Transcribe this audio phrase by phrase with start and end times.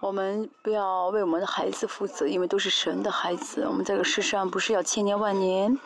[0.00, 3.66] 我们不要为我们的孩子负责，因为都是神的孩子。
[3.68, 5.76] 我们这个世上不是要千年万年，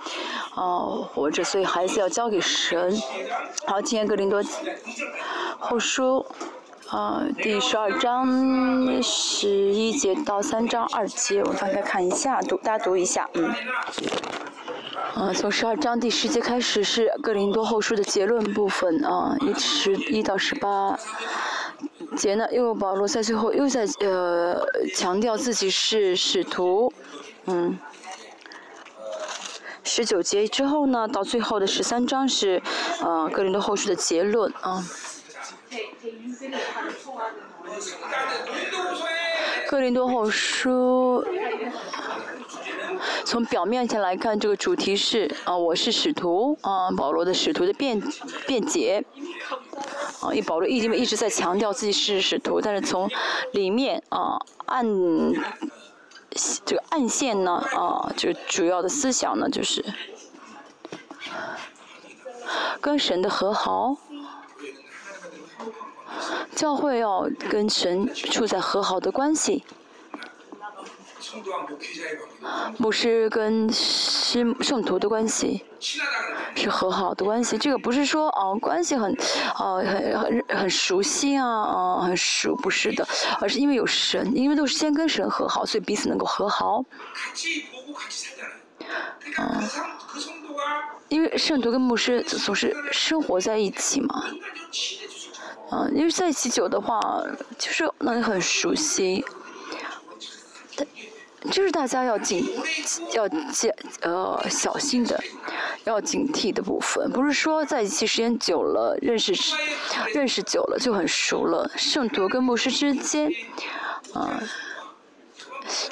[0.55, 2.95] 哦活着，所以孩子要交给神。
[3.67, 4.43] 好，今天格林多
[5.59, 6.27] 后书，
[6.89, 13.51] 啊，第十二章十一节到三章二节，我们翻开看一下，读大家读一下，嗯。
[15.15, 20.99] 啊，从十二章第十节开始是格林多后书的结论部分啊，一十一到十八。
[22.13, 26.93] 节呢，因为保罗在最后又在呃强调自己是使徒，
[27.47, 27.79] 嗯，
[29.83, 32.63] 十九节之后呢，到最后的十三章是
[33.01, 34.85] 呃格林多后书的结论啊。
[39.69, 41.25] 格林多后书
[43.25, 47.99] 从表面上来看，这个主题是啊，我是使徒啊，保罗的使徒的辩
[48.47, 49.03] 辩解。
[50.23, 53.11] 啊，因为保罗一直一直在强调自己是使徒，但是从
[53.53, 54.87] 里面啊暗
[56.65, 59.85] 这个暗线呢啊，就主要的思想呢就是
[62.81, 63.97] 跟神的和好，
[66.55, 69.65] 教会要跟神处在和好的关系。
[72.79, 75.65] 牧师跟师圣徒的关系
[76.55, 79.17] 是和好的关系，这个不是说哦关系很
[79.59, 83.07] 哦很很很熟悉啊哦很熟不是的，
[83.41, 86.85] 而是因为有神，因为都是先跟神和好，所以彼此能够和好。
[89.39, 89.69] 嗯，
[91.09, 94.25] 因为圣徒跟牧师总是生活在一起嘛，
[95.71, 97.01] 嗯，因为在一起久的话，
[97.59, 99.25] 就是那很熟悉。
[101.51, 102.47] 就是大家要警，
[103.15, 105.21] 要戒呃小心的，
[105.85, 109.33] 要警惕的部分，不是说在一起时间久了，认识
[110.15, 111.69] 认识久了就很熟了。
[111.77, 113.29] 圣徒跟牧师之间，
[114.15, 114.41] 啊，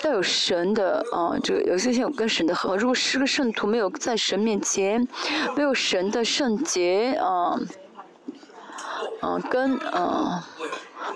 [0.05, 2.77] 要有神的啊，这个有些先有跟神的和。
[2.77, 5.07] 如果是个圣徒没有在神面前，
[5.57, 7.59] 没有神的圣洁啊，
[9.23, 10.41] 嗯，跟嗯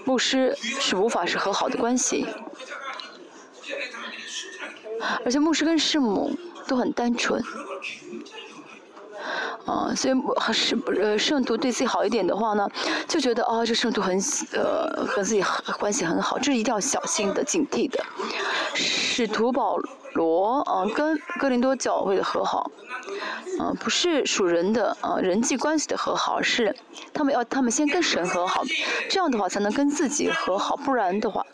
[0.04, 2.26] 牧师是无法是和好的关系。
[5.24, 6.30] 而且牧师跟师母
[6.66, 7.42] 都很单纯，
[9.66, 12.68] 啊，所以还是呃圣徒对自己好一点的话呢，
[13.06, 14.18] 就觉得啊这圣徒很
[14.52, 15.42] 呃和自己
[15.78, 18.02] 关系很好，这是一定要小心的、警惕的。
[18.74, 19.76] 使徒保
[20.14, 22.70] 罗啊跟哥林多教会的和好，
[23.58, 26.74] 啊不是属人的啊人际关系的和好，是
[27.12, 28.64] 他们要他们先跟神和好，
[29.08, 31.44] 这样的话才能跟自己和好，不然的话。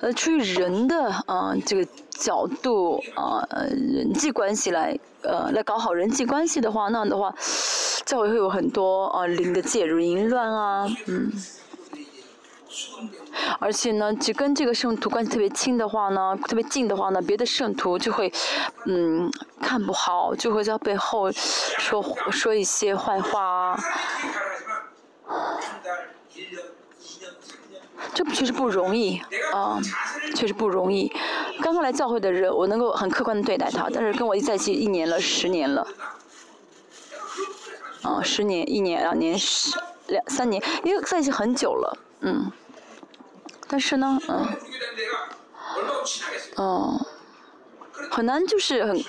[0.00, 1.86] 呃，出于人的啊这个
[2.22, 3.42] 角度啊，
[3.96, 7.34] 人际关系来呃来搞好人际关系的话，那样的话，
[8.06, 11.32] 教会会有很多啊灵的介入淫乱啊，嗯，
[13.58, 18.32] 而且呢，只跟这个圣徒关系特别亲的话呢，特别近的话呢，别的圣徒就会
[18.86, 19.28] 嗯
[19.60, 22.00] 看不好，就会在背后说
[22.30, 23.78] 说一些坏话啊。
[28.14, 29.20] 这确实不容易
[29.52, 29.80] 啊，
[30.34, 31.10] 确实不容易。
[31.62, 35.86] 刚刚来教会的人，我能够很客观的对待他，但是跟我在一起一年了，十年了，
[38.02, 39.78] 啊，十年、一年、两年、十
[40.08, 42.50] 两三年，因为在一起很久了，嗯。
[43.68, 44.46] 但是呢，嗯，
[46.58, 47.06] 嗯。
[48.10, 49.04] 很难就是很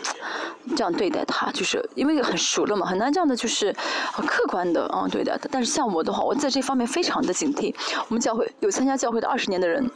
[0.76, 3.76] 这样对待他，就是因为很熟了嘛，很难这样的就是
[4.12, 5.48] 很客观的啊对待他。
[5.52, 7.74] 但是像我的话，我在这方面非常的警惕。
[8.08, 9.90] 我们教会有参加教会的二十年的人，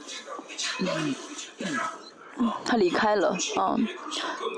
[0.80, 1.16] 嗯
[2.64, 3.76] 他离开了啊，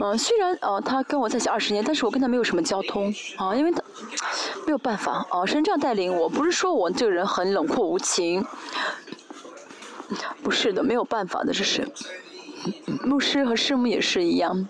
[0.01, 3.81] 嗯，虽然呃他跟我在一起二十年，但是我跟他没有什么交通啊，因为他
[4.65, 8.45] 没有办法啊，神这样带领我，不是说我这个人很冷酷无情，
[10.43, 11.87] 不是的，没有办法的，这是。
[13.03, 14.67] 牧师和师母也是一样，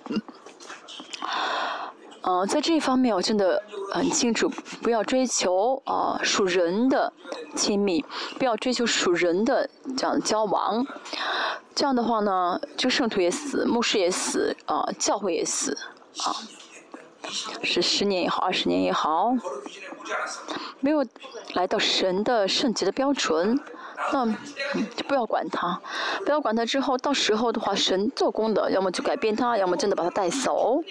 [2.22, 3.62] 嗯，在这一方面我真的
[3.92, 4.50] 很清楚，
[4.82, 7.12] 不要追求啊属人的
[7.56, 8.04] 亲密，
[8.38, 10.86] 不要追求属人的这样交往，
[11.74, 15.78] 这样的话呢，就圣徒也死，牧师也死，啊，教会也死，
[16.24, 16.36] 啊，
[17.64, 19.34] 是十年也好，二十年也好，
[20.80, 21.06] 没有
[21.54, 23.60] 来到神的圣洁的标准。
[24.12, 24.26] 那
[24.96, 25.80] 就不要管他，
[26.26, 26.66] 不要管他。
[26.66, 30.84] 之后到时候的话，神做工的，要么就改变他，要么真的把他带走。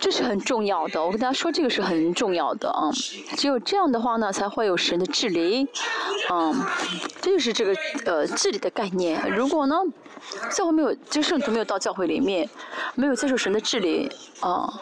[0.00, 2.90] 这是很重要的，我跟大家说，这个是很重要的啊。
[3.36, 5.68] 只有这样的话呢，才会有神的治理。
[6.28, 6.52] 嗯，
[7.20, 7.72] 这就是这个
[8.04, 9.30] 呃治理的概念。
[9.30, 9.76] 如果呢，
[10.50, 12.50] 教会没有，就圣徒没有到教会里面，
[12.96, 14.10] 没有接受神的治理
[14.40, 14.80] 啊，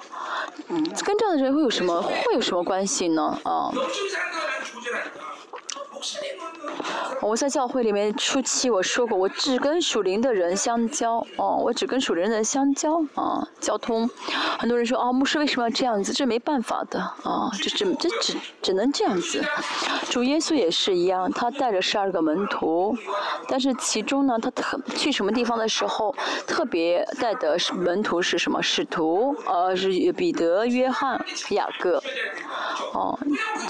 [0.68, 3.38] 跟这样的人会有什么会有什么关系呢？
[3.42, 3.70] 啊？
[7.22, 14.08] 我在教会里面初期我说过，我只跟属灵的人相交，哦，我只跟属灵的人相交，啊，交通。
[14.58, 16.12] 很多人说，啊，牧师为什么要这样子？
[16.12, 19.44] 这没办法的，啊，这只这只只能这样子。
[20.08, 22.96] 主耶稣也是一样，他带着十二个门徒，
[23.48, 26.14] 但是其中呢，他特去什么地方的时候，
[26.46, 28.60] 特别带的门徒是什么？
[28.62, 32.02] 使徒，呃，是彼得、约翰、雅各，
[32.92, 33.18] 哦，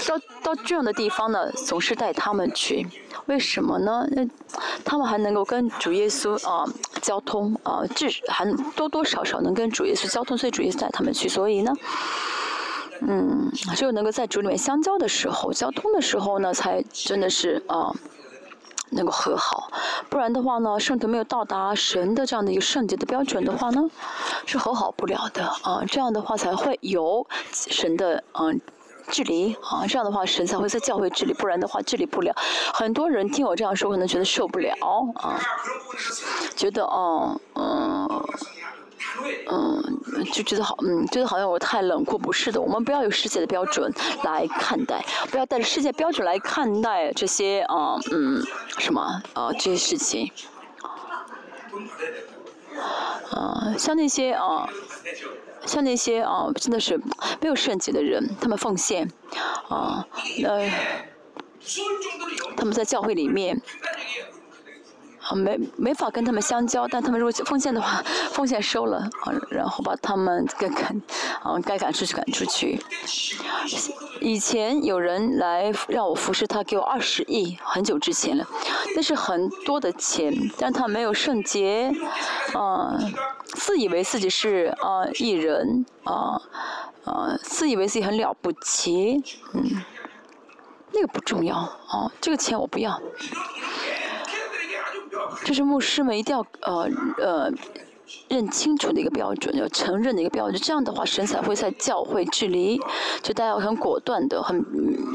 [0.07, 2.85] 到到这样的地方呢，总是带他们去。
[3.27, 4.07] 为什么呢？
[4.11, 4.25] 那
[4.85, 6.65] 他们还能够跟主耶稣啊
[7.01, 8.45] 交通啊，至还
[8.75, 11.27] 多多少少能跟主耶稣交通，所以主耶稣带他们去。
[11.27, 11.73] 所以呢，
[13.01, 17.91] 嗯，只有能够在主里面相交的时候，交通的时候呢，才真的是啊
[18.91, 19.71] 能够和好。
[20.09, 23.89] 不然的话呢，圣徒没有到达神的这样的一个圣洁的标准的话呢，
[24.45, 25.83] 是和好不了的啊。
[25.87, 28.61] 这样的话才会有神的嗯。
[29.11, 32.33] 治理啊，这样的话神才会在教会治理，不然的话治理不了。
[32.73, 34.73] 很多人听我这样说，可能觉得受不了
[35.15, 35.37] 啊，
[36.55, 38.23] 觉得哦，嗯，
[39.49, 39.99] 嗯，
[40.31, 42.17] 就觉得好，嗯，觉得好像我太冷酷。
[42.17, 43.93] 不是的，我们不要有世界的标准
[44.23, 48.41] 来看待，不要带着世界标准来看待这些啊，嗯，
[48.79, 49.01] 什么
[49.33, 50.31] 啊这些事情，
[53.31, 54.69] 啊， 像那些啊。
[55.65, 56.97] 像那些啊，真的是
[57.39, 59.11] 没有圣洁的人，他们奉献，
[59.69, 60.05] 啊，
[60.43, 60.69] 呃，
[62.57, 63.61] 他们在教会里面。
[65.33, 69.09] 没没法跟他们相交，但他们如果奉献的话，奉献收了，
[69.49, 71.01] 然后把他们该赶，
[71.41, 72.79] 啊，该赶出去赶出去。
[74.19, 78.47] 以前有人来让我服侍他，给我二十亿，很久之前了，
[78.95, 81.91] 那是很多的钱，但他没有圣洁，
[82.53, 82.97] 啊，
[83.45, 86.41] 自以为自己是啊艺人，啊
[87.05, 89.23] 啊，自以为自己很了不起，
[89.53, 89.83] 嗯，
[90.93, 93.01] 那个不重要，啊，这个钱我不要。
[95.43, 97.51] 这是牧师们一定要呃呃
[98.27, 100.61] 认清楚的一个标准，要承认的一个标准。
[100.61, 102.79] 这样的话，神才会在教会治理，
[103.23, 104.63] 就大家很果断的，很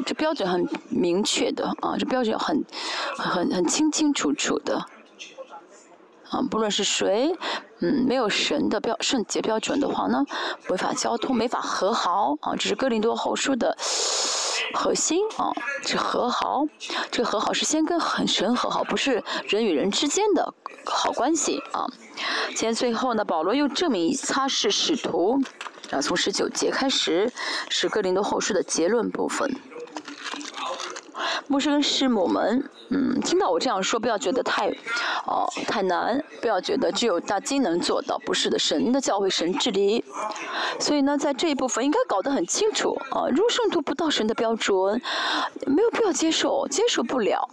[0.04, 2.64] 这标准很明确的啊，这标准很
[3.16, 4.78] 很很清清楚楚的
[6.30, 7.34] 啊，不论是谁，
[7.80, 10.24] 嗯，没有神的标圣洁标准的话呢，
[10.70, 12.56] 违法交通，没法和好啊。
[12.56, 13.76] 这是哥林多后书的。
[14.76, 15.50] 核心啊，
[15.84, 16.64] 是和好。
[17.10, 21.86] 这个和好是先跟很神和好，不是人与人之间的好关系啊。
[22.50, 25.42] 今天最后呢，保罗又证明他是使徒，
[25.90, 27.32] 啊，从十九节开始
[27.70, 29.50] 是哥林多后书的结论部分。
[31.48, 34.68] 牧师跟师母们，嗯，听到我这样说，不要觉得太，
[35.26, 40.04] 哦，太难，不要觉得只有大金能做到，不是的，神的教会神治理，
[40.80, 43.28] 所以呢，在这一部分应该搞得很清楚啊。
[43.30, 45.00] 如果圣徒不到神的标准，
[45.66, 47.48] 没有必要接受，接受不了。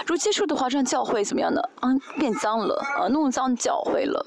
[0.00, 1.60] 如果接受的话，这样教会怎么样呢？
[1.80, 4.26] 啊，变脏了，啊，弄脏教会了。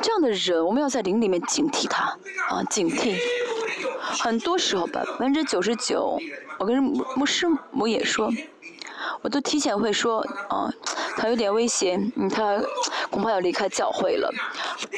[0.00, 2.16] 这样的人，我们要在灵里面警惕他，
[2.48, 3.16] 啊，警惕。
[4.00, 6.18] 很多时候，百分之九十九，
[6.58, 8.30] 我跟牧师母也说，
[9.22, 10.72] 我都提前会说，啊，
[11.16, 12.60] 他有点危险，他
[13.10, 14.32] 恐怕要离开教会了，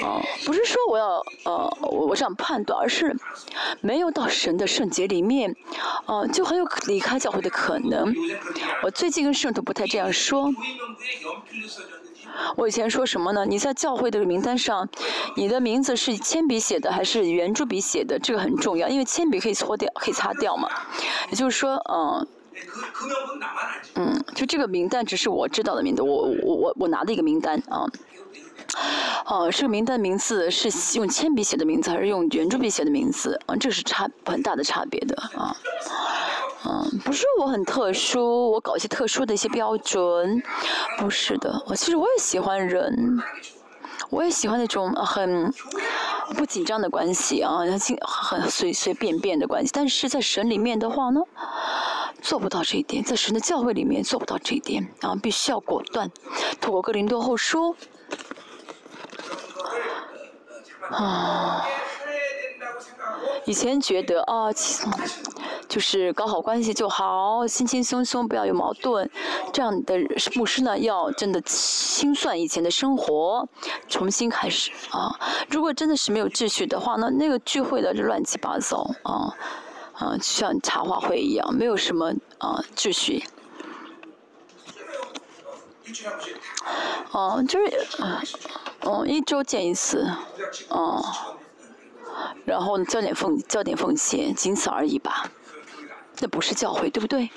[0.03, 3.15] 啊，不是说我要，呃，我我这样判断，而是
[3.81, 5.55] 没有到神的圣洁里面，
[6.07, 8.15] 啊，就很有离开教会的可能。
[8.83, 10.51] 我最近跟圣徒不太这样说。
[12.57, 13.45] 我以前说什么呢？
[13.47, 14.89] 你在教会的名单上，
[15.37, 18.19] 你的名字是铅笔写的还是圆珠笔写的？
[18.19, 20.69] 这个很重要，因为铅笔可以搓掉，可以擦掉嘛。
[21.31, 22.27] 也就是说，嗯，
[23.95, 27.87] 嗯，就这个名单只是我知道的名字，我我我我拿的一个名单啊。
[29.27, 33.41] 哦，这个名单名字是用铅笔写的名字还是用圆珠笔写的名字？
[33.47, 35.57] 啊，这是差很大的差别的啊。
[36.63, 40.43] 嗯，不是我很特殊，我搞一些特殊的一些标准，
[40.99, 41.63] 不是的。
[41.67, 43.19] 我其实我也喜欢人，
[44.11, 45.53] 我也喜欢那种很
[46.37, 49.71] 不紧张的关系啊，很很随随便便的关系。
[49.73, 51.21] 但是在神里面的话呢，
[52.21, 56.11] 做不到这一点，在神的教会里面做不到这一点啊，必须要果断。
[56.61, 57.75] 透过哥林多后书，
[60.91, 61.65] 啊，
[63.45, 64.51] 以前觉得啊。
[65.69, 69.09] 就是搞好关系就好，轻轻松松，不要有矛盾。
[69.53, 69.97] 这样的
[70.35, 73.49] 牧师呢，要真的清算以前的生活，
[73.89, 75.15] 重新开始啊。
[75.49, 79.33] 如果真的是没有秩序的话呢，那个聚会的就乱七八糟啊
[79.93, 83.23] 啊，就像茶话会一样，没有什么啊秩序。
[87.13, 87.87] 哦，就是
[88.81, 90.05] 嗯，一周见一次，
[90.69, 91.01] 哦，
[92.51, 95.31] 然后交点奉交点奉献，仅此而已吧。
[96.19, 97.31] 那不是教会，对不对？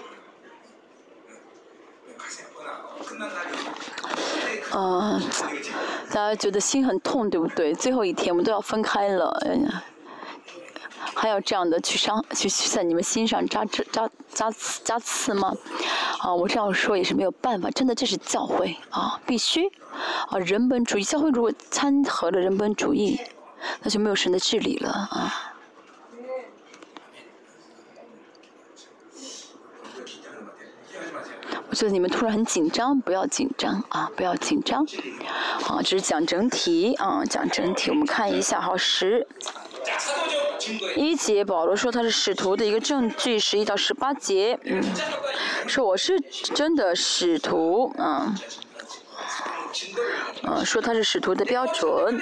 [4.75, 5.22] 嗯，
[6.10, 7.74] 大家觉得心很痛，对不对？
[7.75, 9.84] 最后一天我们都要分开了，哎呀，
[11.13, 15.55] 还要这样的去伤，去在你们心上扎扎扎扎刺扎刺吗？
[16.20, 19.67] 啊，我这样说也是没有办法，真的这是教会啊，必须
[20.27, 23.20] 啊，人本主义教会如果掺和了人本主义，
[23.82, 25.53] 那就没有神的治理了啊。
[31.70, 34.86] 我觉得你们突然很紧张，不要紧张啊，不要紧张，
[35.67, 37.89] 啊，只是讲整体啊，讲整体。
[37.89, 39.27] 我们看一下，好十
[40.96, 44.84] 一节，保罗说他是使徒的一个证据，十一到十八节，嗯，
[45.67, 46.20] 说我是
[46.53, 48.36] 真的使徒，嗯。
[50.43, 52.22] 嗯，说他是使徒的标准。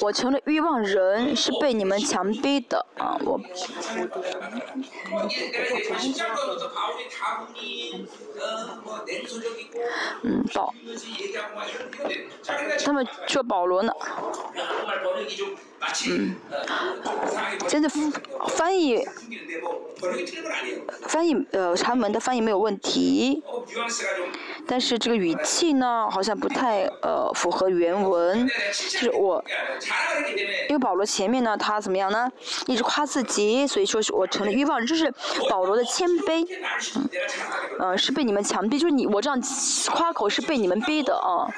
[0.00, 3.18] 我成了欲望人，是被你们强逼的啊！
[3.24, 3.40] 我。
[10.22, 10.74] 嗯，保。
[12.84, 13.92] 他们说保罗呢？
[16.08, 16.36] 嗯，
[17.68, 17.88] 真的
[18.48, 19.04] 翻译，
[21.06, 23.42] 翻译呃，长门的翻译没有问题，
[24.66, 28.46] 但是这个语气呢，好像不太呃符合原文。
[28.46, 29.42] 就是我，
[30.68, 32.30] 因为保罗前面呢，他怎么样呢？
[32.66, 35.12] 一直夸自己，所以说是我成了欲望人，就是
[35.48, 36.46] 保罗的谦卑。
[37.80, 39.42] 嗯，是被你们强逼，就是你我这样
[39.90, 41.48] 夸口是被你们逼的啊，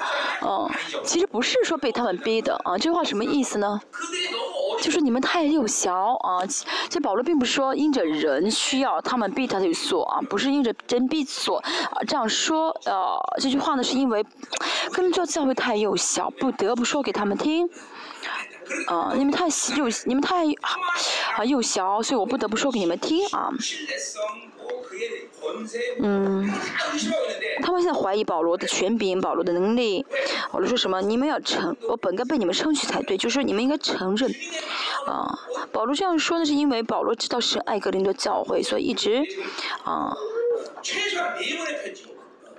[0.41, 0.69] 嗯，
[1.03, 3.79] 其实不是说被他们逼的啊，这句话什么意思呢？
[4.83, 6.43] 就是你们太幼小啊！
[6.89, 12.03] 这保罗并不是说因着人需要他们必他去做啊，不是因着真逼做啊。
[12.05, 14.21] 这样说呃，这句话呢是因为
[14.91, 17.69] 根本就教会太幼小，不得不说给他们听。
[18.87, 19.45] 啊，你们太
[19.77, 20.43] 幼，你们太
[21.37, 23.49] 啊幼小，所以我不得不说给你们听啊。
[25.99, 26.49] 嗯，
[27.61, 30.05] 他们现在怀疑保罗的权柄，保罗的能力。
[30.51, 31.01] 保罗说什么？
[31.01, 34.31] 你们要承，我本该被你们称许才对，就是你们应该承认。
[35.07, 35.37] 啊，
[35.71, 39.23] 保罗这样说呢，是因为保罗知道是爱格林多教会，所以一直
[39.83, 40.15] 啊。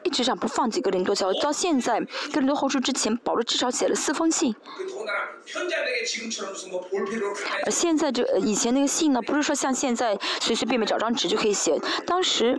[0.02, 1.98] 一直想不放几个林多教，到现在
[2.30, 4.54] 格林多后书之前，保罗至少写了四封信。
[7.64, 12.58] 而现在这以前那个信呢，不是说像现在随随便便找张纸就可以写，当时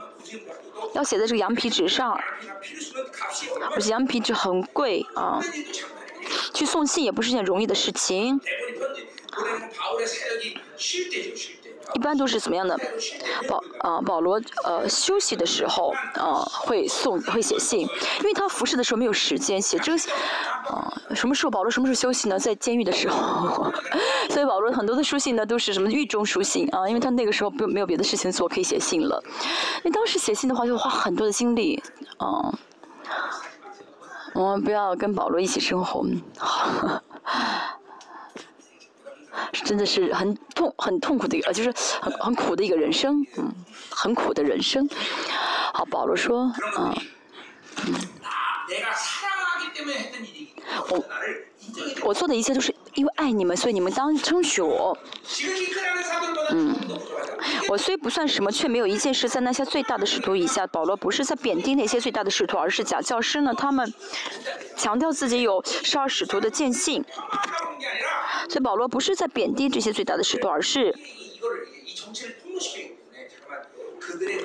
[0.93, 2.17] 要写在这个羊皮纸上，
[3.73, 5.41] 而且羊皮纸很贵啊，
[6.53, 8.39] 去送信也不是件容易的事情。
[11.93, 12.77] 一般都是怎么样的？
[13.47, 19.97] 保啊，保罗呃休息的时候啊会送会写信，因为他服侍的时候没有时间写这个
[20.67, 20.91] 啊。
[21.13, 22.37] 什么时候保罗什么时候休息呢？
[22.37, 23.71] 在监狱的时候，
[24.29, 29.23] 所以保罗很多的书信呢都是什么狱中书信啊，因为他那个时候不没有别的事情做，可以写信了。
[29.77, 31.81] 因为当时写信的话就花很多的精力
[32.17, 32.51] 啊。
[34.33, 36.05] 我们不要跟保罗一起生活。
[39.63, 43.53] 真的是很痛、很痛苦的一个，就是很很苦的一个人生，嗯，
[43.89, 44.87] 很苦的人生。
[45.73, 46.43] 好，保罗说，
[46.75, 46.93] 啊，
[47.85, 47.93] 嗯，
[50.89, 51.03] 我
[52.03, 54.97] 我做的一切都是因为爱你们，所以你们当称许我。
[56.51, 56.75] 嗯，
[57.69, 60.65] 我虽不算什么，却没有一件事在那些最大的使徒以下。
[60.67, 63.93] 保罗不是在贬低那些最大的使徒，而是假教师呢，他们
[64.75, 67.03] 强调自己有十二使徒的见性。
[68.49, 70.95] 所以保罗不是在贬低这些最大的使徒，而是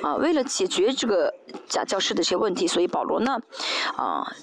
[0.01, 1.33] 啊，为了解决这个
[1.69, 3.39] 假教师的这些问题，所以保罗呢，
[3.95, 4.35] 啊，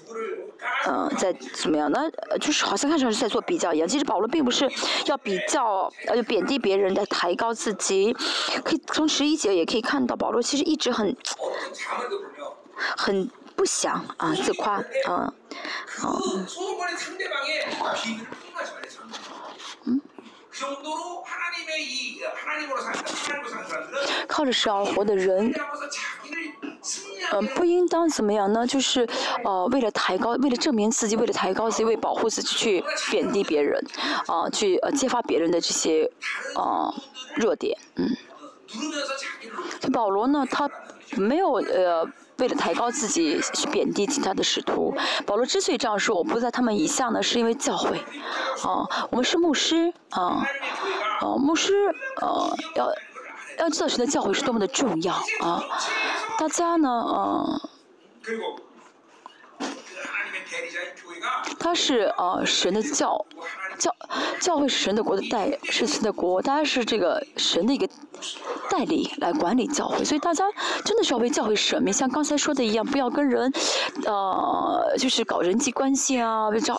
[0.86, 2.00] 嗯，在怎么样呢？
[2.40, 3.86] 就是好像看上去在做比较一样。
[3.88, 4.70] 其实保罗并不是
[5.06, 8.12] 要比较，呃，贬低别人的，抬高自己。
[8.64, 11.16] 可以从十一节也可以看到，保罗其实一直很
[12.96, 15.32] 很不想啊自夸啊，
[19.84, 20.00] 嗯。
[24.26, 25.54] 靠着神而活的人，
[27.32, 28.66] 嗯，不应当怎么样呢？
[28.66, 29.06] 就是，
[29.44, 33.85] 呃，为了抬高，为了证明自己，为了抬高自己，为保护自己，去贬低别人，
[34.26, 36.11] 啊，去呃揭发别人的这些
[36.54, 36.92] 啊
[37.37, 38.08] 弱点，嗯。
[39.92, 40.70] 保罗呢，他
[41.16, 42.06] 没有呃。
[42.38, 44.94] 为了抬高自己，去贬低其他的使徒。
[45.26, 47.99] 保罗之所以这样说，我不在他们以下呢，是因为教会。
[48.62, 50.47] 啊，我们是牧师，啊，
[51.20, 51.75] 啊，牧师，
[52.20, 52.92] 呃，要
[53.58, 55.61] 要知道神的教会是多么的重要啊！
[56.38, 57.61] 大家呢，呃，
[61.59, 63.26] 他是呃神的教，
[63.78, 63.94] 教
[64.40, 67.88] 教会是神的国的代，是神的国，大家是这个神的一个
[68.70, 70.44] 代理来管理教会，所以大家
[70.85, 73.52] 真的是要为教会舍命，像刚才说的一样，不要跟人，
[74.04, 76.78] 呃，就是搞人际关系啊，不要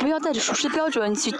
[0.00, 1.32] 不要带着属实的标准去。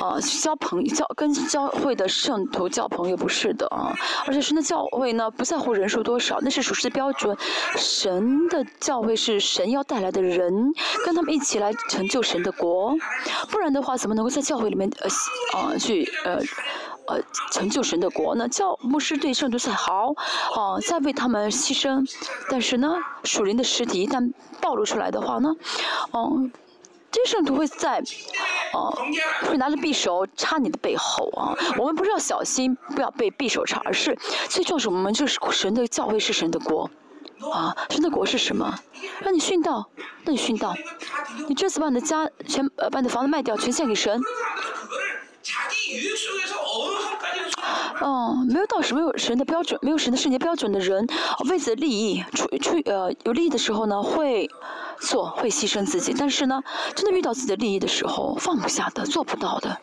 [0.00, 3.94] 啊，交朋友，交跟教会的圣徒交朋友不是的啊，
[4.26, 7.34] 而且神的教会呢，不在乎人数多少，那是属实的标准。
[7.76, 10.52] 神的教会是神要带来的人，
[11.04, 12.94] 跟他们一起来成就神的国，
[13.48, 16.38] 不然的话，怎么能够在教会里面呃啊去呃
[17.08, 17.20] 呃
[17.50, 18.48] 成就神的国呢？
[18.48, 20.14] 教牧师对圣徒再好，
[20.54, 22.08] 啊，再为他们牺牲，
[22.48, 22.94] 但是呢，
[23.24, 25.52] 属灵的实体一旦暴露出来的话呢，
[26.12, 26.52] 嗯。
[27.10, 28.02] 这圣徒会在，
[28.74, 28.94] 哦，
[29.48, 31.56] 会拿着匕首插你的背后啊！
[31.78, 34.16] 我们不是要小心，不要被匕首插，而是
[34.50, 36.90] 最重要是我们就是神的教会是神的国，
[37.52, 38.78] 啊，神的国是什么？
[39.20, 39.88] 让你殉道，
[40.24, 40.74] 那你殉道，
[41.48, 44.20] 你这次把你的家全呃把你的房子卖掉，全献给神。
[48.00, 51.06] 哦，没有到什么有神的标准，没有神的圣洁标准的人，
[51.48, 54.50] 为自己的利益出出呃有利益的时候呢，会
[55.00, 56.62] 做会牺牲自己，但是呢，
[56.94, 59.78] 真的遇到自己的利益的时候，放不下的，做不到的。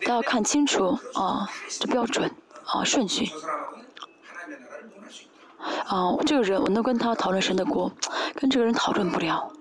[0.00, 2.30] 大家要看清楚啊，这标准
[2.72, 3.30] 啊顺序。
[5.86, 7.92] 啊，这个人我能跟他讨论神的国，
[8.34, 9.52] 跟这个人讨论不了。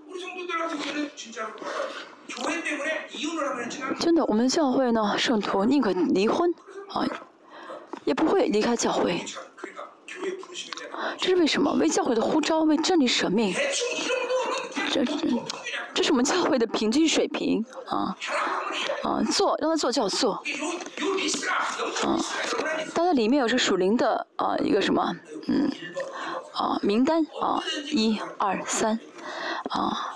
[3.99, 6.53] 真的，我们教会呢，圣徒宁可离婚
[6.89, 7.05] 啊，
[8.05, 9.25] 也不会离开教会。
[11.17, 11.73] 这是为什么？
[11.73, 13.53] 为教会的呼召，为真理舍命。
[14.91, 15.03] 这，
[15.93, 18.15] 这是我们教会的平均水平啊
[19.03, 19.21] 啊！
[19.31, 20.41] 做让他做就要做
[22.03, 22.19] 啊！
[22.93, 25.15] 大家里面有这属灵的啊一个什么
[25.47, 25.71] 嗯
[26.53, 28.99] 啊名单啊一二三
[29.69, 30.15] 啊。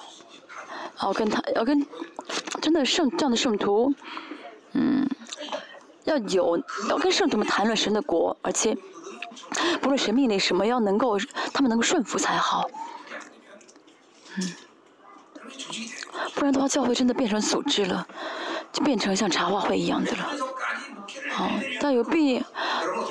[1.02, 1.86] 要跟他要跟
[2.62, 3.94] 真的圣这样的圣徒，
[4.72, 5.06] 嗯，
[6.06, 8.78] 要有要跟圣徒们谈论神的国，而且
[9.82, 11.18] 不论神命令什么，要能够
[11.54, 12.70] 他们能够顺服才好，
[14.38, 14.54] 嗯，
[16.36, 18.08] 不然的话教会真的变成组织了，
[18.72, 20.30] 就变成像茶话会一样的了，
[21.32, 21.50] 好，
[21.80, 22.44] 但有必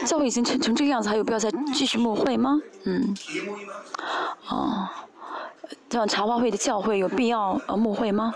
[0.05, 2.61] 教会已经成成这个样子，还有必要再继续募会吗？
[2.85, 3.15] 嗯，
[4.49, 4.89] 哦。
[5.89, 8.35] 这样茶话会的教会有必要呃募会吗？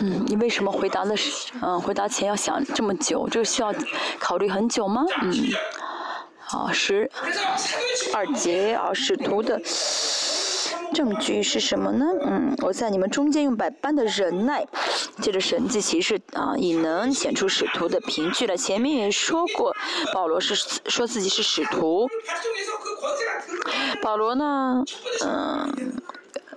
[0.00, 3.26] 嗯，你为什么回答的是嗯回答前要想这么久？
[3.28, 3.74] 这个需要
[4.18, 5.06] 考虑很久吗？
[5.22, 5.32] 嗯，
[6.52, 7.08] 好十
[8.12, 9.60] 二节啊，使徒的。
[10.92, 12.04] 证据是什么呢？
[12.26, 14.66] 嗯，我在你们中间用百般的忍耐，
[15.22, 18.56] 借着神迹骑士啊，以能显出使徒的凭据了。
[18.56, 19.72] 前面也说过，
[20.12, 22.08] 保罗是说自己是使徒。
[24.02, 24.82] 保罗呢，
[25.24, 26.02] 嗯，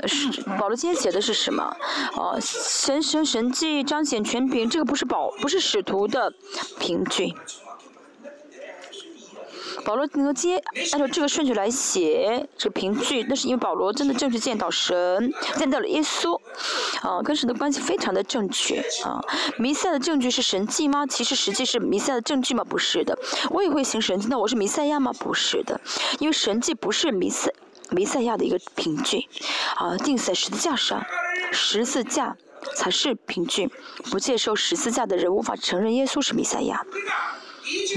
[0.08, 1.77] 是保罗今天写的是什么？
[2.15, 6.34] 哦，神神神迹彰显权柄，这个不是保不是使徒的
[6.79, 7.36] 凭据。
[9.86, 10.58] 保罗能够接
[10.91, 16.39] 按照这个顺序来写这个凭据，那是因为保罗真的正确见到神，见到了耶稣，
[17.02, 19.22] 啊，跟神的关系非常的正确啊。
[19.58, 21.06] 弥赛的证据是神迹吗？
[21.06, 22.63] 其实实际是弥赛的证据吗？
[22.63, 23.17] 不是的。
[23.50, 25.12] 我也会行神迹，那我是弥赛亚吗？
[25.19, 25.80] 不是的，
[26.19, 27.52] 因为神迹不是弥赛
[27.89, 29.28] 弥赛亚的一个凭据，
[29.76, 31.04] 啊，定死在十字架上，
[31.52, 32.36] 十字架
[32.76, 33.69] 才是凭据，
[34.10, 36.86] 不接受十字架的人无法承认耶稣是弥赛亚。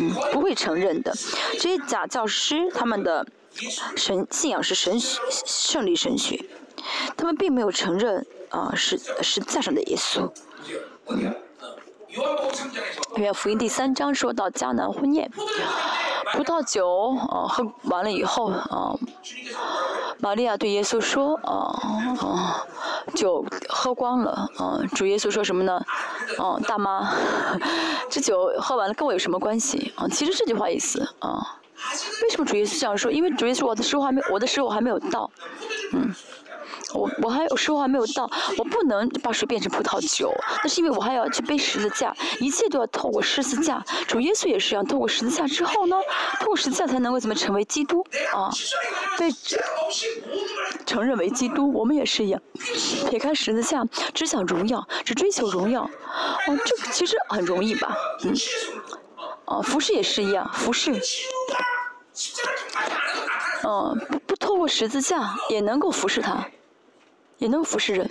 [0.01, 1.13] 嗯，不会承认的。
[1.59, 3.27] 这些假教师，他们的
[3.97, 6.45] 神信仰是神学胜利神学，
[7.17, 10.31] 他们并没有承认啊，是是架上的耶稣。
[11.09, 11.35] 嗯。
[13.17, 15.31] 约福音第三章说到迦南婚宴，
[16.33, 18.97] 葡萄酒啊喝完了以后啊，
[20.19, 21.75] 玛利亚对耶稣说啊
[22.21, 22.67] 啊，
[23.15, 25.81] 酒喝光了啊，主耶稣说什么呢？
[26.39, 27.13] 啊，大妈，
[28.11, 30.09] 这酒喝完了跟我有什么关系啊？
[30.09, 31.59] 其实这句话意思啊，
[32.23, 33.13] 为什么主耶稣这样说？
[33.13, 35.31] 因为主耶稣我的时候还没，我的时候还没有到，
[35.93, 36.15] 嗯。
[36.95, 43.85] 我我还有时候还没有到，我不能把水变成葡萄酒，那是因为我还要去背十字架，一切都要透过十字架。
[44.07, 45.97] 主耶稣也是一样，透过十字架之后呢，
[46.41, 48.51] 透过十字架才能够怎么成为基督啊？
[49.19, 49.31] 被
[50.85, 52.41] 承认为基督，我们也是一样，
[53.09, 57.97] 撇开十字架，只想荣耀，只追求荣耀，哦，这其实很容易吧？
[58.23, 58.33] 嗯，
[59.47, 60.93] 哦，服饰也是一样，服饰，
[63.65, 66.47] 嗯，不不透过十字架也能够服侍他。
[67.39, 68.11] 也能服侍人。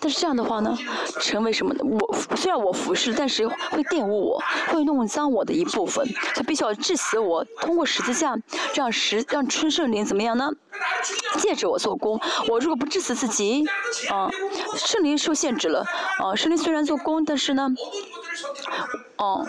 [0.00, 0.78] 但是这样的话呢，
[1.20, 1.80] 成为什么呢？
[1.82, 7.44] 我虽然我服侍，但是会玷污我，会弄脏我的一部分，他必须要致死我。
[7.60, 8.36] 通过十字架，
[8.76, 10.48] 让十让春圣灵怎么样呢？
[11.38, 12.20] 借着我做工。
[12.48, 13.64] 我如果不致死自己，
[14.08, 14.30] 啊，
[14.76, 15.84] 圣灵受限制了。
[16.22, 17.68] 啊，圣灵虽然做工，但是呢，
[19.16, 19.44] 哦，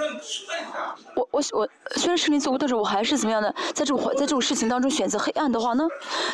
[1.16, 3.54] 我我我虽然圣灵做工，但是我还是怎么样的？
[3.74, 5.88] 在这种在这种事情当中选择黑暗的话呢，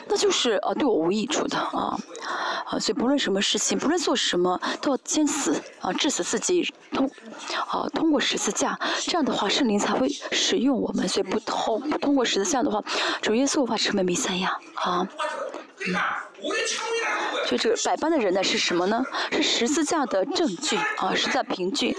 [0.07, 1.97] 那就是啊对我无益处的啊。
[2.65, 7.07] 啊，所以不论什么事情，不论做什么，都要先死啊，致死自己，通
[7.67, 11.07] 啊通过十字架，这样的话圣灵才会使用我们。
[11.07, 12.83] 所以不通不通过十字架的话，
[13.21, 15.07] 主耶稣无法成为弥赛亚啊。
[15.87, 15.93] 嗯，
[17.47, 19.03] 就这个百般的忍耐是什么呢？
[19.31, 21.95] 是十字架的证据啊，十字架凭据，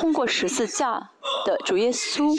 [0.00, 1.10] 通过十字架
[1.44, 2.38] 的主耶稣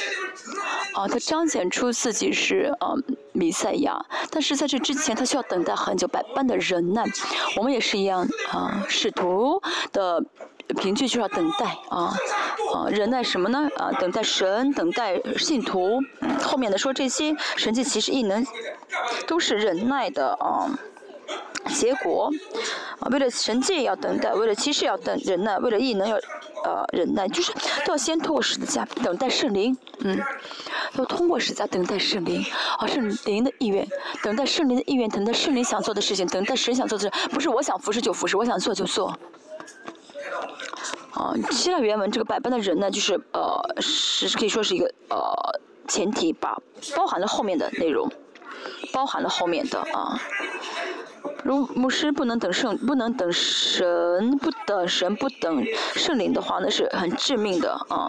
[0.94, 2.94] 啊，他彰显出自己是啊
[3.34, 4.00] 弥赛亚。
[4.32, 7.04] 但是在这之前，他需要等待很久，百般的忍耐。
[7.58, 10.24] 我们也是一样啊，使徒的
[10.78, 12.14] 凭据就要等待啊
[12.74, 13.68] 啊，忍耐什么呢？
[13.78, 16.00] 啊，等待神，等待信徒。
[16.42, 18.46] 后面的说这些神迹其实异能
[19.28, 20.70] 都是忍耐的啊。
[21.74, 22.32] 结果，
[23.00, 26.16] 啊，为了神迹要等待，为了骑士要等忍耐，为了异能要，
[26.64, 27.52] 呃，忍耐，就是
[27.86, 30.20] 都要先通过十字架等待圣灵，嗯，
[30.94, 32.44] 要通过十字架等待圣灵，
[32.78, 33.88] 啊，圣灵的意愿，
[34.24, 39.16] 等待圣灵的意愿，等待圣灵想做的事情，等待神想做的事，不是我想服侍就服侍，我想做就做。
[41.20, 46.58] 啊，希腊原文这个百般的人呢，就是呃，是可以说是一个呃前提吧，
[46.96, 48.10] 包含了后面的内容，
[48.94, 50.18] 包含了后面的啊。
[51.44, 58.08] 如牧师不能等圣，不能等神，不等神，不等圣灵的话，那是很致命的啊。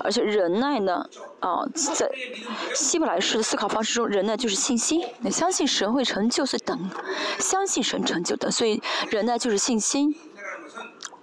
[0.00, 1.08] 而且忍耐呢，
[1.40, 2.10] 啊，在
[2.74, 5.02] 希伯来式的思考方式中，忍耐就是信心。
[5.20, 6.78] 你相信神会成就，所以等，
[7.38, 10.14] 相信神成就的，所以忍耐就是信心。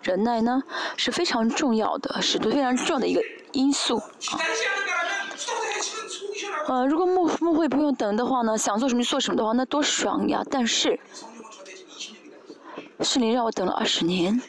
[0.06, 0.62] 忍耐呢
[0.98, 4.40] 是非常重要的，是非常重要的一个因素啊。
[6.68, 10.44] 呃，如果牧牧会不用等的话呢，想做什么就做什么的话，那多爽呀！
[10.50, 11.00] 但是，
[13.02, 14.40] 是你让我等了二十年，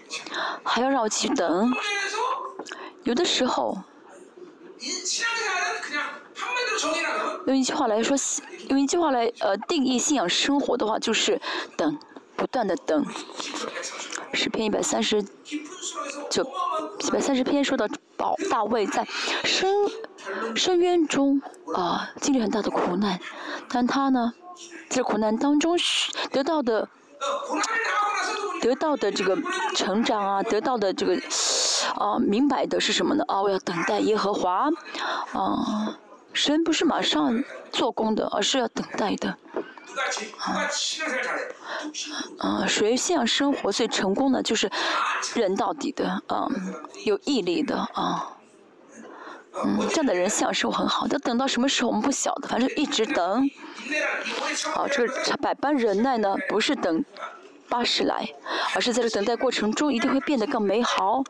[0.62, 1.72] 还要让我继续等。
[3.04, 3.78] 有的时候，
[7.46, 8.14] 用一句话来说，
[8.68, 11.40] 用一句话来呃定义信仰生活的话，就是
[11.78, 11.98] 等，
[12.36, 13.06] 不断的等。
[14.36, 15.22] 诗篇一百三十
[16.30, 16.46] 九，
[17.00, 19.06] 一百三十篇说到宝大卫在
[19.42, 19.74] 深
[20.54, 21.40] 深渊中。
[21.74, 23.18] 啊，经历很大的苦难，
[23.68, 24.32] 但他呢，
[24.88, 25.76] 在苦难当中
[26.30, 26.88] 得到的，
[28.62, 29.36] 得到的这个
[29.74, 31.20] 成长啊，得到的这个
[31.96, 33.24] 啊，明白的是什么呢？
[33.26, 34.70] 啊，我要等待耶和华，
[35.32, 35.98] 啊，
[36.32, 39.36] 神不是马上做工的，而是要等待的。
[42.38, 44.70] 啊，属于生活最成功的就是
[45.34, 46.46] 忍到底的，啊，
[47.04, 48.32] 有毅力的，啊。
[49.64, 53.48] 嗯，这样的人享受很好，但等到什么时候我们不晓得，反正一直等。
[54.74, 57.02] 啊，这个百般忍耐呢，不是等
[57.66, 58.28] 八十来，
[58.74, 61.24] 而是在这等待过程中一定会变得更美好。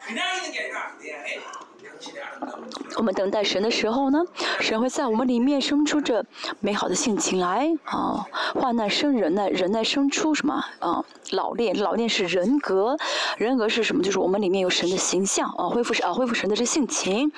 [2.96, 4.22] 我们等待神的时候呢，
[4.60, 6.24] 神会在我们里面生出这
[6.60, 11.04] 美好的性情来啊，患难生忍耐，忍耐生出什么啊？
[11.32, 12.96] 老练，老练是人格，
[13.36, 14.02] 人格是什么？
[14.02, 17.30] 就是我们里面有神的形象啊，恢复啊，恢复神的这性情，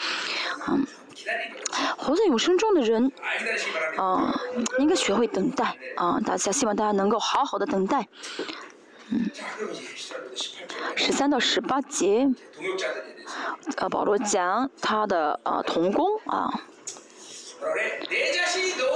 [0.68, 0.86] 嗯，
[1.96, 3.10] 活在永生中的人
[3.96, 4.34] 啊，
[4.78, 8.06] 应该学会等待啊，大家希望大家能够好好的等待，
[9.10, 9.30] 嗯，
[10.96, 12.28] 十三到十八节。
[13.76, 16.48] 呃，保罗讲他的呃童工啊，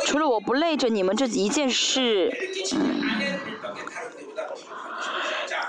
[0.06, 2.30] 除了我不累着你们这一件事，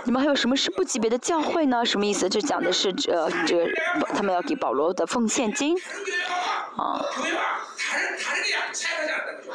[0.06, 1.86] 你们还有什么是不级别的教会呢？
[1.86, 2.30] 什么意思？
[2.30, 3.70] 这讲的是呃这
[4.14, 5.78] 他们要给保罗的奉献金
[6.78, 7.06] 啊，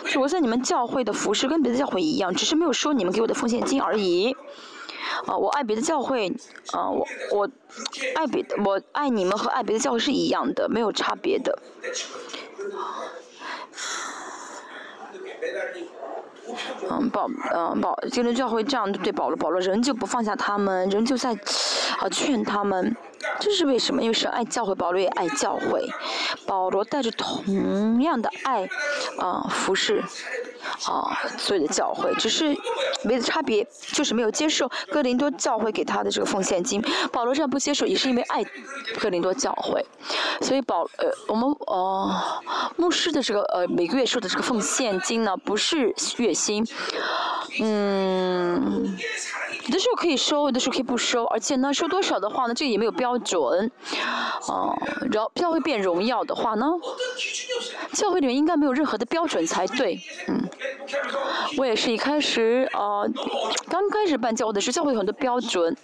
[0.04, 4.36] 是我在你们教会的服饰跟别的教会一样，只是没有收你们给我的奉献金而已。
[5.28, 6.28] 啊，我爱别的教会，
[6.72, 7.50] 啊，我我
[8.14, 11.58] 爱别的，我爱你们和爱别的教会是一样的，没有差别的。
[16.90, 21.32] 嗯，保嗯保基督教会这样对保罗，保罗仍旧不放下他们，仍旧在
[21.98, 22.96] 啊劝他们。
[23.38, 24.00] 这是为什么？
[24.00, 25.86] 因为神爱教会，保罗也爱教会。
[26.46, 28.66] 保罗带着同样的爱，
[29.18, 30.02] 啊，服侍，
[30.84, 32.46] 啊，所有的教会，只是
[33.04, 36.82] 唯一的差别就是没有接受哥林多教会给他的这个奉献金。
[37.12, 38.44] 保罗这样不接受，也是因为爱
[38.98, 39.84] 哥林多教会。
[40.40, 42.42] 所以保呃，我们呃
[42.76, 46.66] 牧师的这个呃每个月收的这个奉献金呢，不是月薪，
[47.60, 48.96] 嗯。
[49.68, 53.70] 有的时候可以收，有的时候可以不收，而且呢，收多少的话呢，这个也没有标准。
[54.48, 54.74] 哦，
[55.12, 56.66] 然后教会变荣耀的话呢，
[57.92, 60.00] 教会里面应该没有任何的标准才对。
[60.26, 60.48] 嗯，
[61.58, 63.04] 我也是一开始啊，
[63.68, 65.76] 刚开始办教会的时候，教会有很多标准。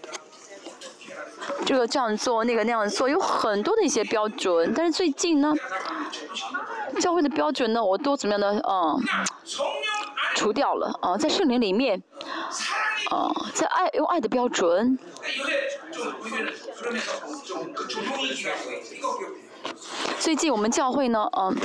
[1.67, 4.73] 这个这样做，那个那样做，有很多的一些标准。
[4.75, 5.53] 但是最近呢，
[7.01, 8.99] 教会的标准呢，我都怎么样的嗯，
[10.35, 12.03] 除掉了啊，在圣灵里面，
[13.11, 14.99] 啊，在爱用爱的标准。
[20.19, 21.57] 最近我们教会呢，嗯，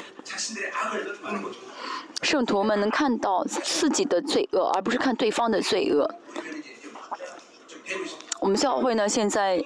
[2.22, 6.16] 圣徒们能看到自己的罪恶，而不是看对方的罪恶。
[8.40, 9.64] 我们教会呢，现在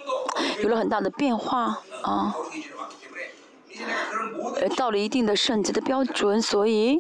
[0.62, 2.34] 有了很大的变化啊，
[4.76, 7.00] 到了一定的圣洁的标准，所以，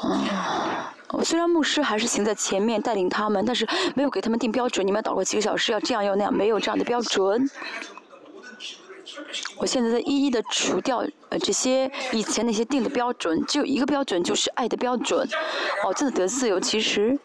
[0.00, 7.48] 啊，虽然牧师还是行在前面带领他们，但是没有给他们定标准，你们要祷告几个小时，要这样要那样，没有这样的标准。
[9.56, 15.28] 我现在在一一的除掉呃这些以前那些定的标准，只有一个标准，就是爱的标准。
[15.84, 17.18] 哦，真的得自由，其实。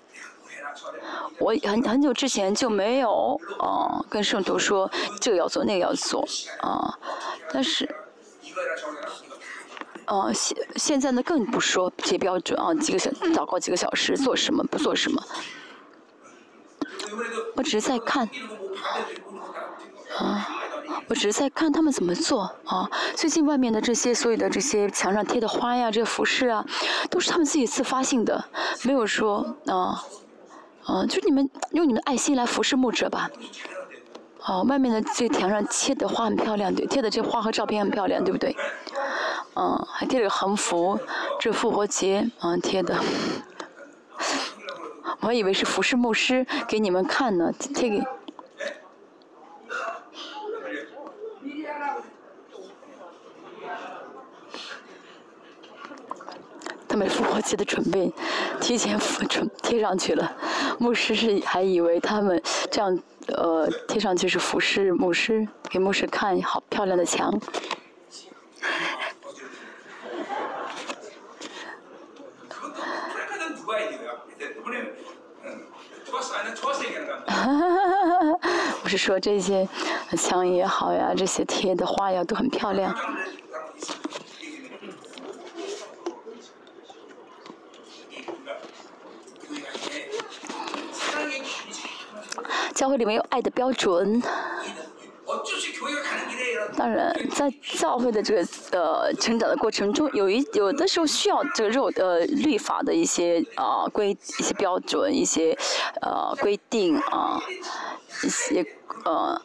[1.40, 6.28] 我很很久之前就没有啊跟圣徒说这个要做那个要做
[6.62, 6.98] 啊，
[7.52, 7.86] 但是，
[10.06, 15.24] 啊现现在呢更不说这些标准啊几个小祷告几个小时做什么不做什么，
[17.56, 18.30] 我只是在看，
[20.18, 20.48] 啊
[21.08, 26.66] 我只是在看他们怎么做啊最近外面的这些所有的这些墙上贴的花呀这些服饰啊
[27.10, 28.44] 都是他们自己自发性的
[28.84, 30.04] 没有说啊。
[30.90, 33.30] 嗯，就你们用你们的爱心来服侍牧者吧。
[34.46, 38.56] 哦，外面的这墙上贴的花很漂亮，对，贴的这花和照片很漂亮，对不对？
[39.56, 40.98] 嗯，还贴了个横幅，
[41.40, 42.98] 这复活节嗯贴的。
[45.22, 48.04] 我还以为是服侍牧师给你们看呢，贴给。
[56.90, 58.12] 他们复活节的准备
[58.60, 59.00] 提前
[59.30, 60.36] 准贴上去了，
[60.80, 67.40] 牧师是还以为他们这样呃贴上去是服侍牧师，给牧师看好漂亮的墙。
[78.82, 79.68] 不是说这些
[80.18, 82.96] 墙也好呀，这些贴的花呀都很漂亮。
[92.80, 94.24] 教会里面有爱的标准。
[96.78, 105.54] 当然，在教会的这个呃成长的过程中，有一有的时候需要这个肉呃律法的一些啊规一些标准一些
[106.02, 107.38] 呃规定啊
[108.24, 108.66] 一些
[109.04, 109.40] 呃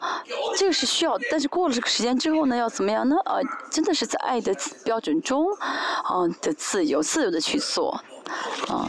[0.57, 3.17] 这个是需要，但是过了这个时间之后呢，要怎么样呢？
[3.25, 5.53] 呃，真的是在爱的标准中
[6.05, 8.01] 啊的自由自由的去做
[8.69, 8.89] 啊。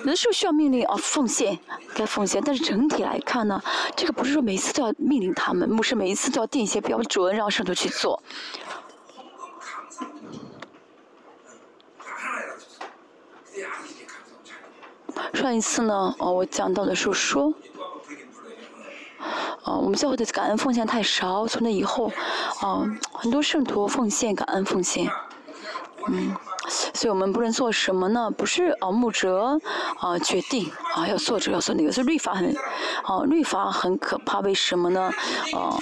[0.00, 1.58] 有的时候需要命令啊，奉献
[1.94, 3.60] 该奉献，但是整体来看呢，
[3.96, 8.22] 这个不是说每次都要命令他们，牧师每一次都要定一些标准，让圣徒去做。
[15.32, 17.52] 上一次呢，哦，我讲到的时候说，
[19.62, 22.10] 啊，我们教会的感恩奉献太少，从那以后，
[22.60, 25.10] 啊，很多圣徒奉献感恩奉献，
[26.08, 26.34] 嗯。
[27.04, 28.30] 所以我们不能做什么呢？
[28.30, 29.60] 不是啊，牧者
[29.98, 32.56] 啊决定啊要做这个要做那个，所以律法很
[33.02, 35.12] 啊律法很可怕，为什么呢？
[35.52, 35.76] 啊，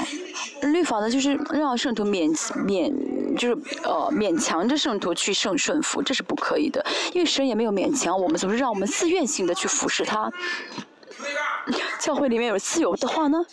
[0.62, 2.28] 律法呢就是让圣徒勉
[2.66, 2.92] 勉
[3.38, 3.54] 就是
[3.84, 10.28] 呃勉强着圣徒去圣顺服，这是不可以的，因为神也没有勉强我们，总是让我们自愿性的去服侍他。
[12.00, 13.46] 教会里面有自由的话呢，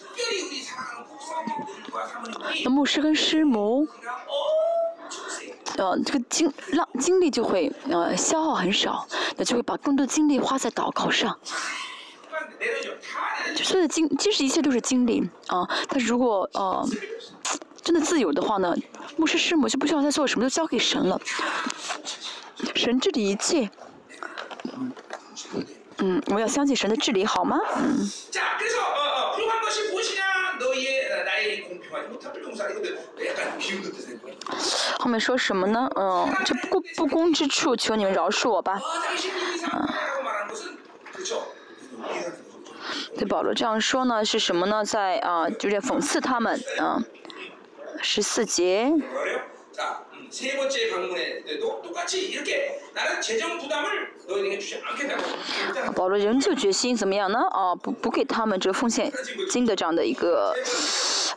[2.66, 3.88] 那牧师跟师母。
[5.80, 11.40] 呃，这个精浪精力就会呃消耗很少，那就会把更多精力花在祷告上。
[13.56, 15.66] 所有的精，其实一切都是精力啊。
[15.88, 16.86] 但是如果呃
[17.82, 18.76] 真的自由的话呢，
[19.16, 21.20] 牧师师母就不需要再做什么，都交给神了。
[22.76, 23.70] 神治理一切。
[26.00, 27.58] 嗯，我们要相信神的治理，好吗？
[27.78, 28.10] 嗯。
[35.02, 35.90] 后面说什么呢？
[35.96, 38.82] 嗯，这不不公之处，求你们饶恕我吧。
[39.72, 39.88] 嗯，
[43.16, 44.84] 对保罗这样说呢，是什么呢？
[44.84, 46.60] 在啊，就在讽刺他们。
[46.82, 47.02] 嗯，
[48.02, 48.94] 十四节。
[55.96, 57.40] 保罗仍旧决心怎么样呢？
[57.52, 59.12] 啊，不不给他们这个奉献
[59.50, 60.54] 金的这样的一个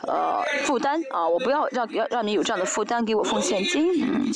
[0.07, 4.03] 呃负担啊，我不要让要让你有这样的负担，给我奉献金。
[4.03, 4.31] 嗯。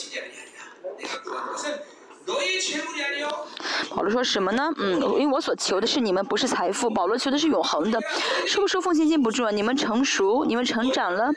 [3.90, 4.70] 保罗说什么呢？
[4.78, 6.90] 嗯，因为我所求的是你们，不是财富。
[6.90, 8.00] 保罗求的是永恒的。
[8.46, 11.32] 是不是奉献金不重要，你们成熟，你们成长了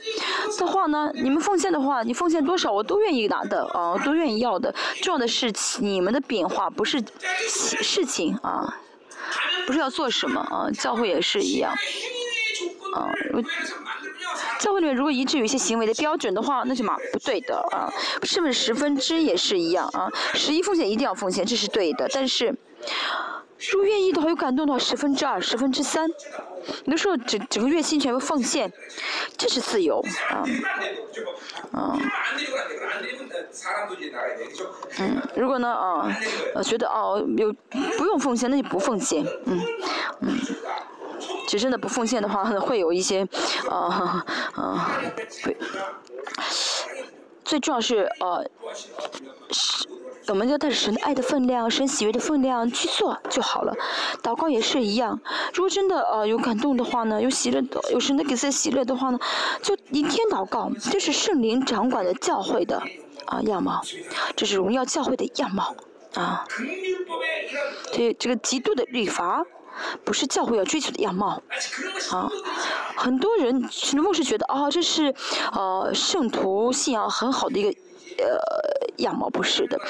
[0.59, 1.11] 的话呢？
[1.14, 4.74] 你们奉献的话，你奉献多少我都愿意拿的啊，都愿意要的。
[5.00, 7.03] 重要的是你们的变化，不是
[7.48, 8.76] 事情啊，
[9.66, 10.68] 不是要做什么啊。
[10.72, 11.72] 教会也是一样
[12.94, 13.09] 啊。
[14.58, 17.92] 教会里面如果一致有一些行为的标准的话，那就嘛不对的啊。
[18.22, 20.10] 是不是十分之也是一样啊？
[20.34, 22.08] 十一奉献一定要奉献，这是对的。
[22.12, 22.54] 但是，
[23.70, 26.08] 如果愿意的话，有感动的话，十分之二、十分之三，
[26.84, 28.72] 有的时候整整个月薪全部奉献，
[29.36, 30.44] 这是自由啊。
[31.72, 31.98] 啊。
[34.98, 36.08] 嗯，如果呢啊，
[36.54, 37.52] 呃觉得哦有
[37.98, 39.60] 不用奉献，那就不奉献，嗯
[40.20, 40.38] 嗯。
[41.50, 43.26] 只真的不奉献的话， 会有一些，
[43.68, 44.78] 呃，呃，
[45.42, 45.56] 对，
[47.44, 48.48] 最重要是呃，
[49.50, 49.88] 是，
[50.28, 53.74] 我们要带着神的爱的分量、神喜悦的分量去做就好了。
[54.22, 55.18] 祷告也是一样，
[55.52, 59.18] 如果真的呃有感动的话呢，有喜乐的，有神的给自己喜乐的话呢，
[59.60, 62.80] 就一天祷告，这是圣灵掌管的教会的
[63.24, 63.82] 啊样貌，
[64.36, 65.74] 这是荣耀教会的样貌
[66.14, 66.44] 啊。
[67.92, 69.44] 这这个极度的律法。
[70.04, 71.42] 不是教会要追求的样貌，
[72.10, 72.30] 啊，
[72.96, 75.14] 很多人其实牧师觉得啊，这是
[75.52, 77.68] 呃圣徒信仰很好的一个
[78.18, 78.40] 呃
[78.98, 79.80] 样貌，不是的，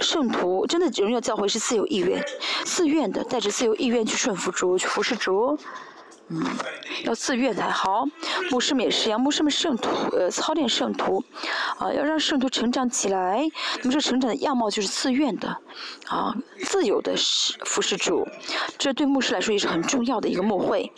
[0.00, 2.24] 圣徒真的荣耀教会是自由意愿、
[2.64, 5.58] 自愿的，带着自由意愿去顺服主、去服侍主。
[6.32, 6.40] 嗯，
[7.04, 8.06] 要自愿才好。
[8.50, 11.24] 牧师们也是一样，牧师们圣徒，呃，操练圣徒，
[11.78, 13.42] 啊，要让圣徒成长起来。
[13.82, 15.48] 那么这成长的样貌就是自愿的，
[16.06, 17.14] 啊，自由的
[17.64, 18.26] 服侍主。
[18.78, 20.92] 这对牧师来说也是很重要的一个牧会，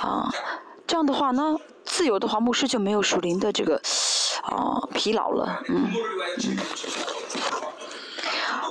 [0.00, 0.28] 啊，
[0.88, 3.80] 这样的话呢，自由的话，牧师就没有属灵的这个，
[4.42, 5.88] 啊，疲劳了，嗯
[6.44, 6.56] 嗯。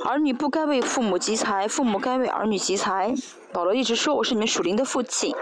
[0.04, 3.14] 儿女不该为父母积财，父母该为儿女积财。
[3.52, 5.34] 保罗一直说我是你们属灵的父亲。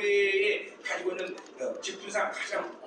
[0.00, 2.79] 교회에 가지고 있는 어, 집중상 가장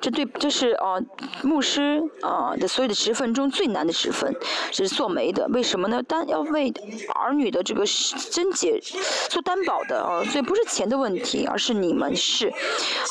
[0.00, 0.98] 这对，这是啊，
[1.42, 4.34] 牧师啊的所有的职分中最难的职分，
[4.70, 5.46] 是做媒的。
[5.48, 6.02] 为什么呢？
[6.02, 6.72] 单要为
[7.14, 7.84] 儿女的这个
[8.30, 8.80] 贞洁
[9.28, 12.52] 做担保的啊，所以不是钱的问题，而是你们是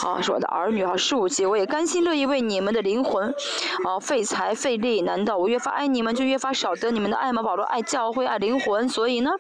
[0.03, 3.33] 啊，是我的儿女啊，十五节我也甘心乐意为你们的灵魂
[3.86, 5.01] 啊费财费力。
[5.01, 7.41] 难道我越发爱你们，就越发少得你们的爱吗？
[7.41, 9.31] 保罗爱教会爱灵魂，所以呢，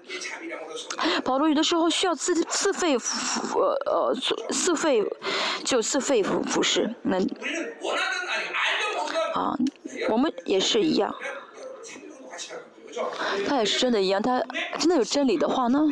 [1.23, 4.15] 保罗有的时候需要自自费呃呃
[4.49, 5.03] 自费
[5.63, 6.72] 就自费服服侍。
[6.73, 7.17] 是，那
[9.39, 9.55] 啊，
[10.09, 11.13] 我们也是一样。
[13.47, 14.43] 他也是真的一样，他
[14.79, 15.85] 真的有真理的话呢？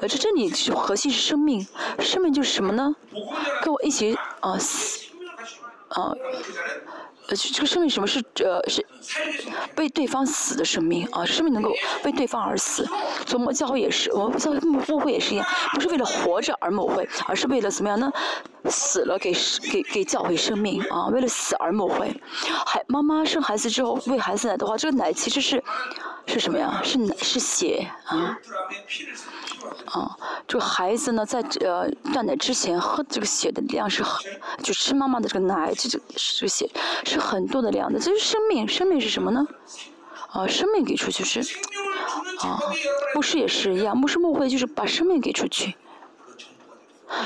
[0.00, 1.66] 呃，这真理是核心是生命，
[1.98, 2.94] 生命就是什么呢？
[3.62, 5.08] 跟我一起啊死
[7.30, 7.36] 啊。
[7.52, 8.84] 这个生命什么是呃是
[9.76, 11.24] 为对方死的生命啊？
[11.24, 11.72] 生命能够
[12.04, 12.86] 为对方而死。
[13.26, 18.12] 做们教会也是，我们教会牧会也是一样，不是为了活着而牧会，而是为了怎么样呢？
[18.68, 19.32] 死了给
[19.72, 21.06] 给给教会生命啊！
[21.08, 22.20] 为了死而牧会。
[22.66, 25.62] 孩妈妈生孩子之后喂孩子奶的话，这个奶其实是
[26.26, 26.80] 是什么呀？
[26.84, 28.38] 是奶是血啊。
[29.92, 34.24] 啊，就孩子呢，在呃断奶之前喝这个血的量是很，
[34.62, 36.70] 就吃妈妈的这个奶，这就这个血
[37.04, 37.98] 是很多的量的。
[37.98, 39.44] 这是生命，生命是什么呢？
[40.30, 41.40] 啊，生命给出去是，
[42.38, 42.60] 啊，
[43.14, 45.74] 牧师也是一样，牧师牧会就是把生命给出去。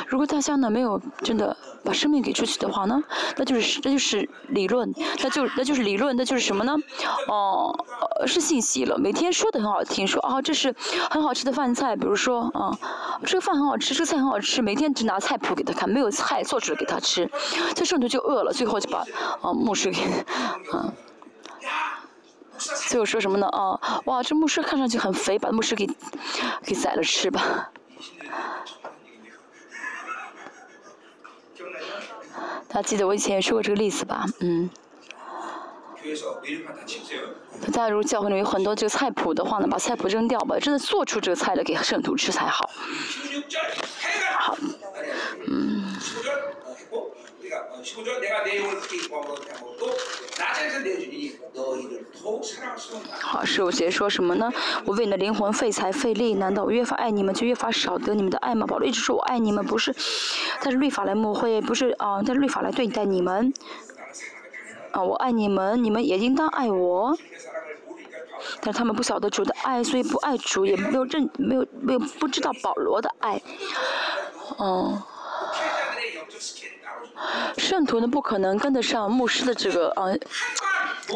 [0.06, 3.02] 如果大家呢没有真的把生命给出去的话呢，
[3.36, 4.92] 那就是那就是理论，
[5.22, 6.74] 那就那就是理论，那就是什么呢？
[7.28, 7.74] 哦，
[8.26, 8.98] 是信息了。
[8.98, 10.74] 每天说的很好听，说啊这是
[11.10, 12.76] 很好吃的饭菜，比如说啊
[13.26, 17.30] 这个饭很好吃，这个菜很好吃，每天只拿菜谱给他看，没有菜做出来给他吃，
[17.74, 19.04] 这圣徒就饿了，最后就把
[19.42, 20.00] 啊牧师给
[20.72, 20.92] 啊，
[22.88, 23.46] 最后说什么呢？
[23.48, 25.86] 啊哇这牧师看上去很肥，把牧师给
[26.62, 27.70] 给宰了吃吧。
[32.74, 34.26] 大家记得我以前也说过这个例子吧？
[34.40, 34.68] 嗯。
[37.62, 42.68] 大家如果教会里有很多这个菜谱的话呢，把菜谱扔掉吧，真的做出这个菜来给圣徒吃才好。
[44.40, 44.58] 好，
[45.46, 45.96] 嗯。
[53.20, 54.50] 好，十五节说什么呢？
[54.84, 58.66] 我为你的灵魂费财费力，难道我越发爱你们就越发少得你们的爱吗？
[58.66, 59.94] 保罗一直说我爱你们，不是，
[60.62, 63.52] 但是律法来抹会，不是啊，但是律法来对待你们。
[64.92, 67.16] 啊，我爱你们，你们也应当爱我。
[68.60, 73.40] 但是他们不晓得主的爱，所以不爱主，也没有认，没有没有不知道保罗的爱。
[74.58, 75.02] 嗯。
[77.56, 80.16] 圣徒呢，不可能跟得上牧师的这个呃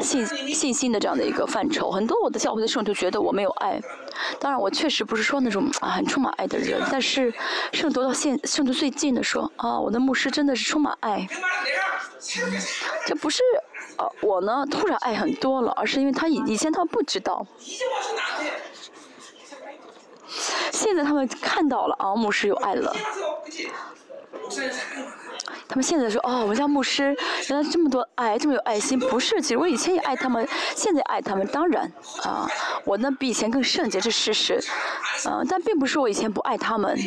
[0.02, 1.90] 信信心的这样的一个范畴。
[1.90, 3.80] 很多我的教会的圣徒觉得我没有爱，
[4.38, 6.80] 当然我确实不是说那种啊很充满爱的人。
[6.90, 7.32] 但是
[7.72, 11.26] 圣徒到现圣徒最近的说啊，我的牧师真的是充满爱。
[13.06, 13.42] 这不是
[13.96, 17.46] 呃我呢突然爱很多了，而是因为他以以前他不知道，
[20.72, 22.94] 现在他们看到了啊牧师有爱了。
[25.68, 27.16] 他们现在说哦，我们家牧师
[27.48, 29.40] 原来这么多爱，这么有爱心，不是？
[29.40, 31.90] 其实我以前也爱他们，现在爱他们，当然
[32.22, 32.48] 啊，
[32.84, 34.70] 我呢比以前更圣洁，这是事实，
[35.28, 36.98] 嗯，但并不是我以前不爱他们。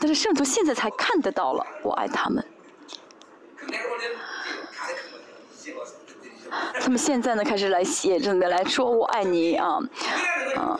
[0.00, 2.44] 但是圣徒现在才看得到了，我爱他们。
[6.80, 9.78] 他们现在呢开始来写，真的来说我爱你啊，
[10.56, 10.78] 啊。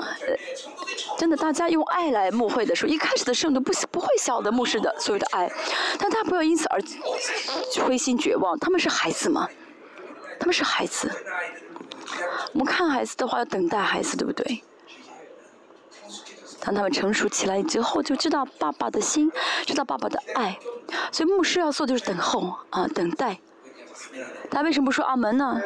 [1.18, 5.50] 真的，大家用爱来牧会的时候，一开始的圣徒不不会晓得牧师的所有的爱，
[5.98, 6.80] 但他不要因此而
[7.84, 8.58] 灰心绝望。
[8.58, 9.48] 他们是孩子吗？
[10.40, 11.10] 他们是孩子。
[12.52, 14.62] 我们看孩子的话，要等待孩子，对不对？
[16.60, 19.30] 当他们成熟起来之后，就知道爸爸的心，
[19.66, 20.58] 知道爸爸的爱。
[21.10, 23.38] 所以牧师要做就是等候啊，等待。
[24.50, 25.60] 他为什么不说阿门呢？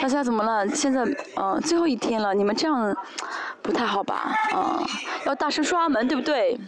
[0.00, 0.68] 大家怎么了？
[0.68, 1.04] 现在
[1.36, 2.96] 嗯，最后一天了，你们这样
[3.64, 4.38] 不太好吧？
[4.52, 4.86] 啊，
[5.24, 6.60] 要大声说阿门，对不对？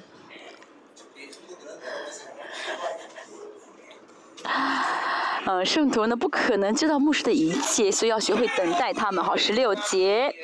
[5.45, 9.23] 嗯，圣徒呢不可能知道牧师的一切，所以要学会等待他们。
[9.23, 10.35] 好，十六节。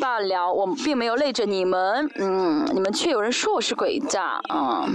[0.00, 4.88] 罢了，我并没有累着你们，嗯，你们却有人说我是鬼诈，啊。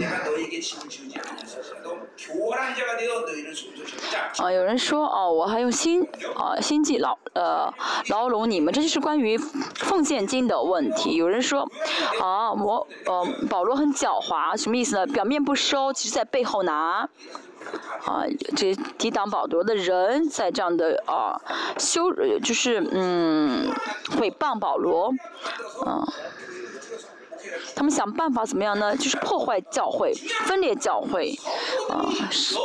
[4.37, 7.73] 啊，有人说哦，我还用心啊心计牢呃
[8.09, 9.37] 牢笼你们，这就是关于
[9.75, 11.15] 奉献金的问题。
[11.15, 11.69] 有人说，
[12.21, 15.07] 啊，我呃保罗很狡猾，什么意思呢？
[15.07, 17.09] 表面不收，其实在背后拿。
[18.05, 21.39] 啊，这抵挡保罗的人在这样的啊
[21.77, 22.11] 修，
[22.43, 23.71] 就是嗯
[24.17, 25.13] 诽谤保罗，
[25.85, 26.03] 啊，
[27.75, 28.95] 他们想办法怎么样呢？
[28.95, 30.13] 就是破坏教会，
[30.45, 31.37] 分裂教会，
[31.89, 32.55] 啊，是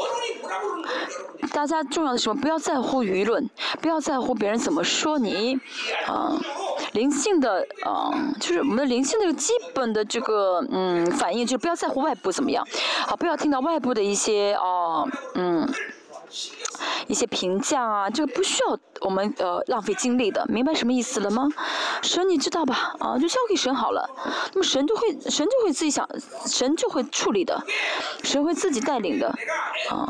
[1.53, 2.41] 大家重要的什么？
[2.41, 3.49] 不要在乎舆论，
[3.81, 5.59] 不要在乎别人怎么说你，
[6.07, 6.39] 啊。
[6.93, 12.67] 灵性的，嗯，就是我们的灵性的基本的这个，嗯，反应就是不要在乎外部怎么样，
[13.07, 15.69] 啊，不要听到外部的一些，哦，嗯，
[17.07, 21.49] 一些评价啊，这个不需要我们呃浪费精力的，明白什么意思了吗？
[22.03, 22.95] 神你知道吧？
[22.99, 24.09] 啊，就交给神好了，
[24.53, 26.09] 那么神就会，神就会自己想，
[26.47, 27.63] 神就会处理的，
[28.23, 29.29] 神会自己带领的，
[29.91, 30.09] 啊，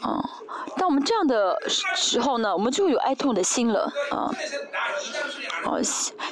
[0.00, 0.24] 啊。
[0.76, 4.30] 当我们这样的时候呢，我们就会有哀痛的心了啊。
[5.64, 5.80] 哦，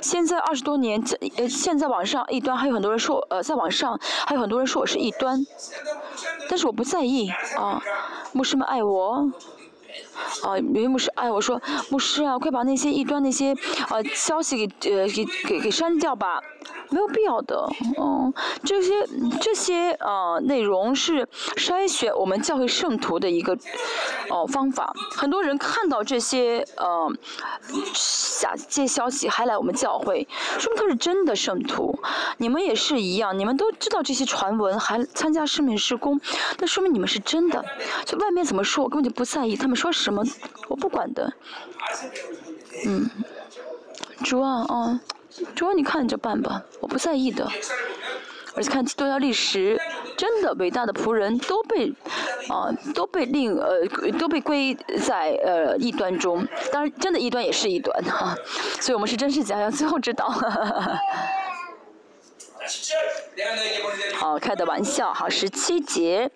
[0.00, 5.44] 现在二十多年，这呃，现在网上异端还有很多人说，呃，在网上还有很多人说我是异端，
[6.48, 7.82] 但是我不在意啊。
[8.32, 9.30] 牧师们爱我，
[10.42, 11.60] 啊，有些牧师爱我说，
[11.90, 13.56] 牧师啊，快把那些异端那些
[13.90, 16.40] 呃消息给呃给给给删掉吧。
[16.90, 17.68] 没有必要的，
[18.00, 18.32] 嗯，
[18.64, 18.92] 这些
[19.40, 21.26] 这些呃内容是
[21.56, 23.56] 筛选我们教会圣徒的一个
[24.30, 24.94] 哦方法。
[25.10, 27.12] 很多人看到这些呃
[28.40, 30.26] 假这些消息还来我们教会，
[30.58, 31.98] 说明他是真的圣徒。
[32.38, 36.18] 你们也是一样，你们都知道这些传闻，还参加圣命施工，
[36.58, 37.64] 那说明你们是真的。
[38.06, 40.24] 就外面怎么说，我根本就不在意，他们说什么
[40.68, 41.32] 我不管的。
[42.86, 43.10] 嗯，
[44.24, 45.00] 主啊，嗯。
[45.54, 47.48] 主要你看着办吧，我不在意的。
[48.54, 49.80] 而且看基督教历史，
[50.16, 51.92] 真的伟大的仆人都被
[52.48, 53.86] 啊都被另呃
[54.18, 56.44] 都被归在呃异端中。
[56.72, 58.34] 当然，真的异端也是异端哈。
[58.80, 60.26] 所以我们是真是假，要最后知道。
[64.14, 65.12] 好，开的玩笑。
[65.12, 66.28] 好，十七节，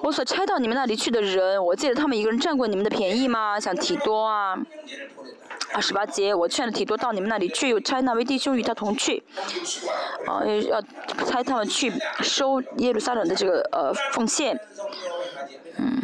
[0.00, 3.58] 我所拆到你们那里去的人，我记得他们一个人占过你们的便宜吗？
[3.58, 4.56] 像提多啊。
[5.72, 9.22] 二十八节，我劝了提多到你们那里去，又差那位弟兄与他同去，
[10.26, 10.80] 啊，要
[11.26, 14.58] 差他们去收耶路撒冷的这个呃奉献，
[15.76, 16.00] 嗯，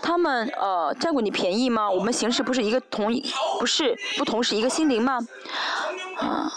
[0.00, 1.90] 他们呃占过你便宜吗？
[1.90, 3.12] 我们行事不是一个同，
[3.58, 5.18] 不是不同是一个心灵吗？
[6.16, 6.52] 啊。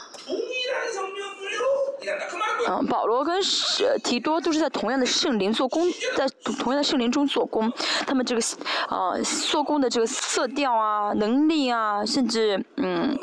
[2.70, 3.42] 嗯，保罗跟
[4.04, 5.84] 提多都是在同样的圣灵做工，
[6.16, 6.28] 在
[6.60, 7.72] 同样的圣灵中做工，
[8.06, 8.42] 他们这个
[8.90, 13.18] 呃做工的这个色调啊、能力啊，甚至嗯，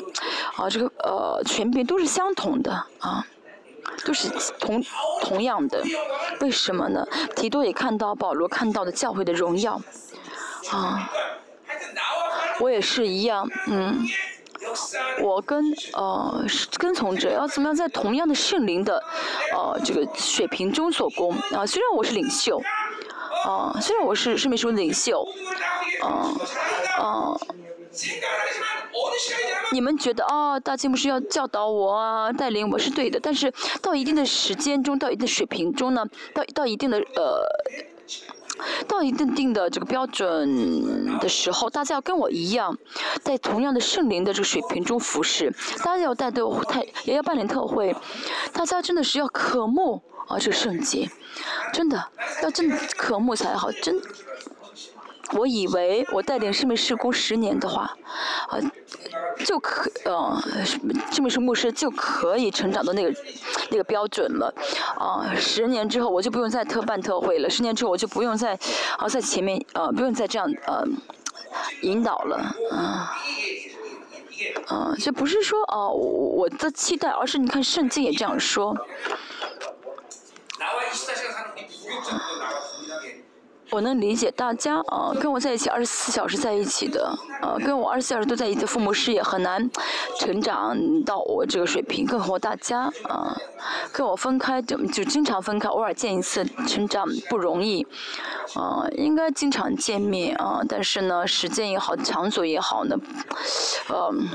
[0.55, 3.25] 啊这个呃权柄都是相同的啊。
[4.03, 4.27] 都是
[4.59, 4.83] 同
[5.21, 5.81] 同样的。
[6.41, 7.07] 为什么呢？
[7.35, 9.79] 提多也看到保罗看到的教会的荣耀，
[10.71, 11.07] 啊，
[12.59, 14.05] 我也是一样，嗯。
[15.21, 15.63] 我跟
[15.93, 16.45] 呃
[16.77, 19.01] 跟从者要怎么样在同样的圣灵的
[19.53, 21.65] 呃这个水平中做工啊？
[21.65, 22.61] 虽然我是领袖，
[23.45, 25.27] 啊，虽然我是圣命书的领袖，
[26.01, 26.31] 啊
[26.97, 27.37] 啊，
[29.71, 37.45] 你们觉得啊，大金牧师要教导我啊，带领我是对的，但是到一定的时间中，到一定的水平中呢，到到一定的呃。
[38.87, 42.77] 到一定定的这个标准的时候，大家要跟我一样，
[43.23, 45.53] 在同样的圣灵的这个水平中服侍。
[45.79, 47.95] 大家要带队，太也要办点特会。
[48.53, 51.09] 大家真的是要渴慕啊，这个圣洁，
[51.73, 52.03] 真的
[52.43, 53.71] 要真渴慕才好。
[53.71, 53.99] 真，
[55.33, 57.95] 我以为我带领圣命施工十年的话，
[58.49, 58.59] 啊，
[59.45, 63.13] 就可呃，圣命是牧师就可以成长到那个。
[63.71, 64.53] 那个标准了，
[64.95, 68.53] 啊，十年之后我就不用再特办特会了，十年之后我就不用再，
[68.99, 70.85] 啊，在前面，呃，不用再这样，呃，
[71.81, 72.37] 引导了，
[72.71, 73.17] 啊，
[74.67, 78.77] 啊，这不是说，哦，我的期待，而是你看圣经也这样说。
[83.75, 89.69] 我能理解大家啊，跟我在一起二十四小时在一起的，呃，跟我二十四小时都在一起的父母师也很难
[90.17, 93.35] 成长到我这个水平，更何况大家啊，
[93.91, 97.85] 跟我分开就就经常分开，偶尔见一次，成长不容易，
[98.53, 102.95] 啊，应该经常见面啊，但是呢，时间也好，场所也好呢，
[103.89, 104.25] 嗯，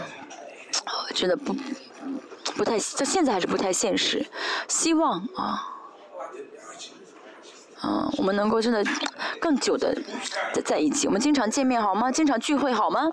[1.14, 1.56] 真的不
[2.58, 4.26] 不太，这现在还是不太现实，
[4.68, 5.79] 希望啊。
[7.82, 8.84] 嗯，我们能够真的
[9.40, 9.96] 更久的
[10.52, 12.10] 在在一起，我们经常见面好吗？
[12.10, 13.10] 经常聚会好吗？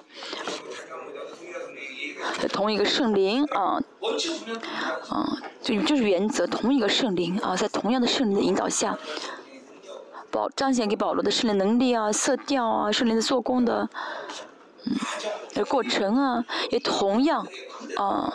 [2.52, 3.82] 同一个圣灵啊，
[5.10, 8.98] 啊，就就是原则，同一个圣灵啊，在同样的圣灵的引导下，
[10.32, 13.90] 保彰显给保罗的圣灵能力啊、色调啊、圣灵的做工的。
[14.86, 14.96] 嗯
[15.54, 17.46] 的过程啊，也同样
[17.98, 18.32] 啊，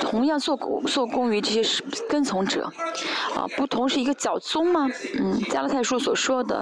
[0.00, 2.70] 同样做做工于这些跟从者
[3.34, 4.88] 啊，不同是一个教宗吗？
[5.18, 6.56] 嗯，加拉太书所说的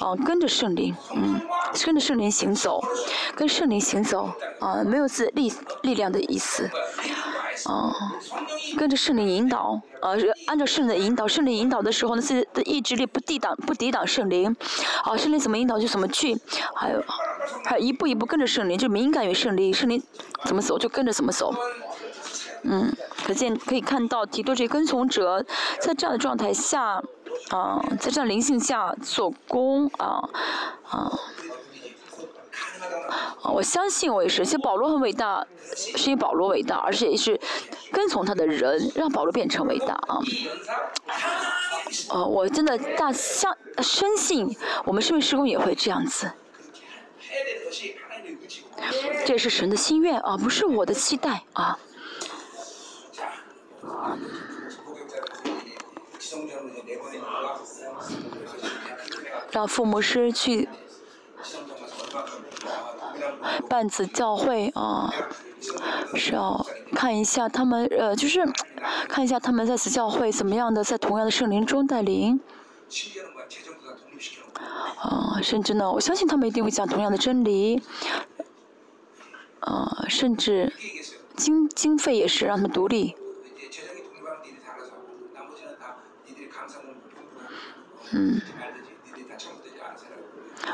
[0.00, 1.40] 啊，跟着圣灵，嗯，
[1.84, 2.82] 跟着圣灵行走，
[3.36, 4.28] 跟圣灵行走
[4.58, 5.52] 啊，没有自力
[5.82, 6.68] 力量的意思。
[7.66, 7.92] 哦，
[8.78, 14.54] 跟着圣灵引导，呃，按照圣灵的引导，圣灵引导的时候呢，自己的意志力不抵挡，不抵挡圣灵，
[15.04, 16.38] 啊，圣灵怎么引导就怎么去，
[16.74, 17.02] 还有，
[17.64, 20.02] 还一步一步跟着圣灵，就敏感于圣灵，圣灵
[20.44, 21.54] 怎么走就跟着怎么走，
[22.62, 22.94] 嗯，
[23.26, 25.44] 可见可以看到，提多这跟从者
[25.80, 27.02] 在这样的状态下，
[27.50, 30.28] 啊，在这样灵性下做工，啊，
[30.88, 31.12] 啊。
[33.42, 34.44] 啊，我相信我也是。
[34.44, 37.38] 其实保罗很伟大，是因为保罗伟大，而且也是
[37.92, 40.18] 跟从他的人让保罗变成伟大啊。
[42.08, 46.30] 啊，我真的大相深信，我们生命施工也会这样子。
[49.24, 51.78] 这是神的心愿啊，不是我的期待啊。
[59.50, 60.68] 让父母师去。
[63.68, 65.12] 办子教会啊，
[66.14, 68.40] 是要看一下他们呃，就是
[69.08, 72.40] 看一下他们在此教会怎么样的，在同样的圣灵中带领。
[74.96, 77.82] 啊，甚至呢，我相信他们一定会讲同样的真理。
[79.60, 80.72] 啊，甚至
[81.36, 83.14] 经经费也是让他们独立。
[88.12, 88.40] 嗯。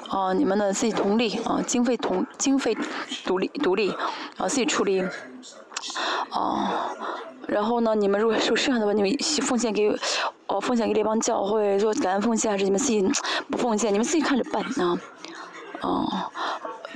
[0.08, 2.76] 啊，你们呢自己同力啊，经费同经费
[3.24, 3.90] 独立独立
[4.36, 5.02] 啊，自己处理
[6.30, 6.90] 啊。
[7.48, 9.10] 然后呢，你们如果说剩下的话，你们
[9.42, 9.88] 奉献给
[10.46, 13.02] 哦，奉献给列邦教会做感恩奉献，还是你们自己
[13.50, 13.92] 不奉献？
[13.92, 14.98] 你们自己看着办啊。
[15.82, 16.30] 哦，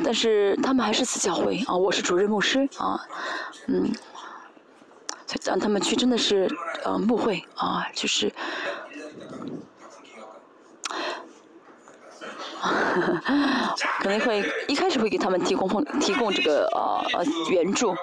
[0.02, 3.00] 但是他们还是此教会啊，我是主任牧师啊，
[3.66, 3.92] 嗯，
[5.44, 6.48] 让他们去真的是
[6.84, 8.32] 呃牧会啊，就是。
[14.00, 17.96] 可能会一开始会给他们提供提供这个呃呃援助，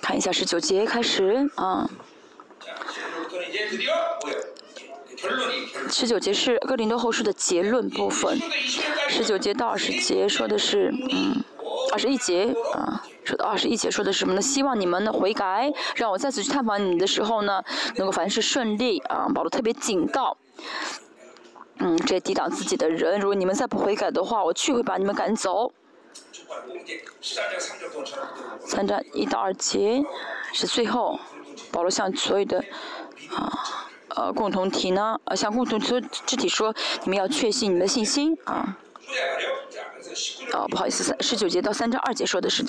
[0.00, 1.88] 看一下十九节开始啊，
[5.90, 8.40] 十九节是哥林多后书的结论部分，
[9.08, 11.44] 十九节到二十节说的是嗯
[11.92, 14.40] 二十一节啊说的二十一节说的是什么呢？
[14.40, 17.62] 希望你们的悔改，让我再次去探访你的时候呢，
[17.96, 20.36] 能够凡事顺利啊，保罗特别警告。
[21.78, 25.72] 嗯，这抵挡自己的人，如果你们再不悔改的话，我去会把你们赶走。
[28.64, 30.02] 三章一到二节
[30.52, 31.18] 是最后，
[31.72, 32.62] 保罗向所有的
[33.34, 33.52] 啊
[34.08, 38.78] 呃共同体呢，呃向共同所有肢体说，你们要确信你们的信心啊。
[40.52, 42.62] 哦，不好意思，三十九节到三章二节说的是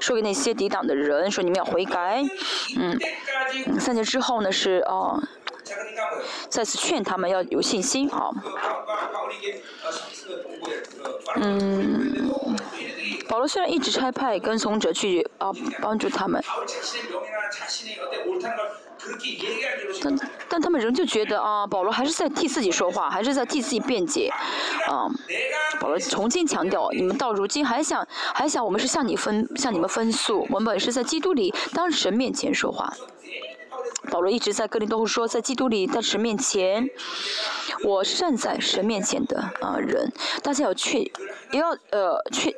[0.00, 2.24] 说给那些抵挡的人说你们要悔改，
[2.76, 2.98] 嗯，
[3.78, 5.22] 三节之后呢是哦，
[6.48, 8.30] 再次劝他们要有信心啊，
[11.36, 12.30] 嗯，
[13.28, 16.42] 保罗虽然一直差派跟从者去啊帮助他们。
[20.00, 20.16] 但
[20.48, 24.30] 但他们仍旧觉得啊，保罗还是在替自己说话，还是在替自己辩解，
[24.86, 25.10] 啊，
[25.80, 32.92] 保罗重新强调，你们到如今还想还想我们是向你分向你们分诉，我们本是在基督里当神面前说话。
[34.10, 36.88] 保罗一直在哥林多后说，在基督里在神面前，
[37.84, 40.12] 我站在神面前的啊人，
[40.42, 42.54] 大家要确也要呃确。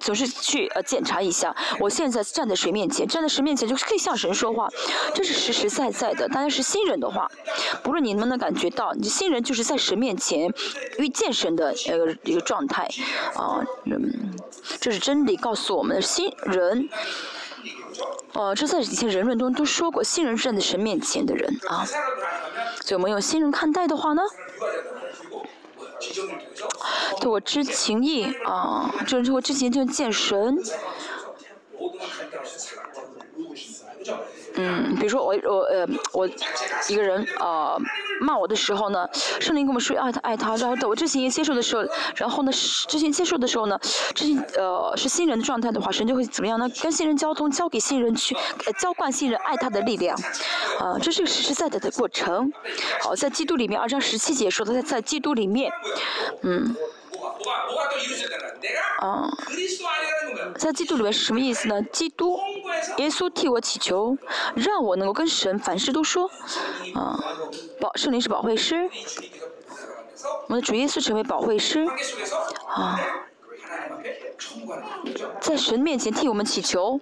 [0.00, 3.06] 总是去呃检查一下，我现在站在谁面前？
[3.06, 4.68] 站在神面前就可以向神说话，
[5.14, 6.26] 这是实实在在的。
[6.26, 7.30] 大家是新人的话，
[7.80, 10.52] 不论你能不能感觉到，你新人就是在神面前
[10.98, 12.88] 遇见神的呃一个状态
[13.36, 14.34] 啊，嗯，
[14.80, 16.88] 这是真理告诉我们的新人。
[18.32, 21.84] 哦，这在以前人论中都说过，新人站在神面前的人啊，
[22.80, 24.22] 所以我们用新人看待的话呢？
[27.20, 30.58] 对我知情意啊，就是我之前就见神。
[34.56, 36.28] 嗯，比如说我我呃我
[36.88, 37.80] 一个人呃
[38.20, 39.08] 骂我的时候呢，
[39.40, 41.84] 圣灵跟我们说爱他爱他，然后等我知情接受的时候，
[42.14, 43.78] 然后呢知情接受的时候呢，
[44.14, 46.68] 知情呃是新人的状态的话，神就会怎么样呢？
[46.80, 48.34] 跟新人交通，交给新人去
[48.66, 50.16] 呃浇灌新人爱他的力量，
[50.78, 52.52] 啊，这是个实实在在的过程。
[53.00, 55.72] 好，在基督里面，二章十七节说的在在基督里面，
[56.42, 56.76] 嗯。
[59.00, 59.28] 啊，
[60.56, 61.82] 在基督里面是什么意思呢？
[61.92, 62.38] 基督，
[62.98, 64.16] 耶稣替我祈求，
[64.54, 66.30] 让我能够跟神凡事都说。
[66.94, 67.18] 啊，
[67.80, 68.88] 保圣灵是保惠师，
[70.46, 71.86] 我们的主耶稣成为保惠师。
[72.68, 72.98] 啊，
[75.40, 76.98] 在神面前替我们祈求，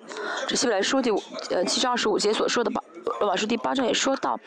[0.49, 2.83] 这希伯来书第五呃七章二十五节所说的吧。
[3.21, 4.39] 罗马书第八章也说到，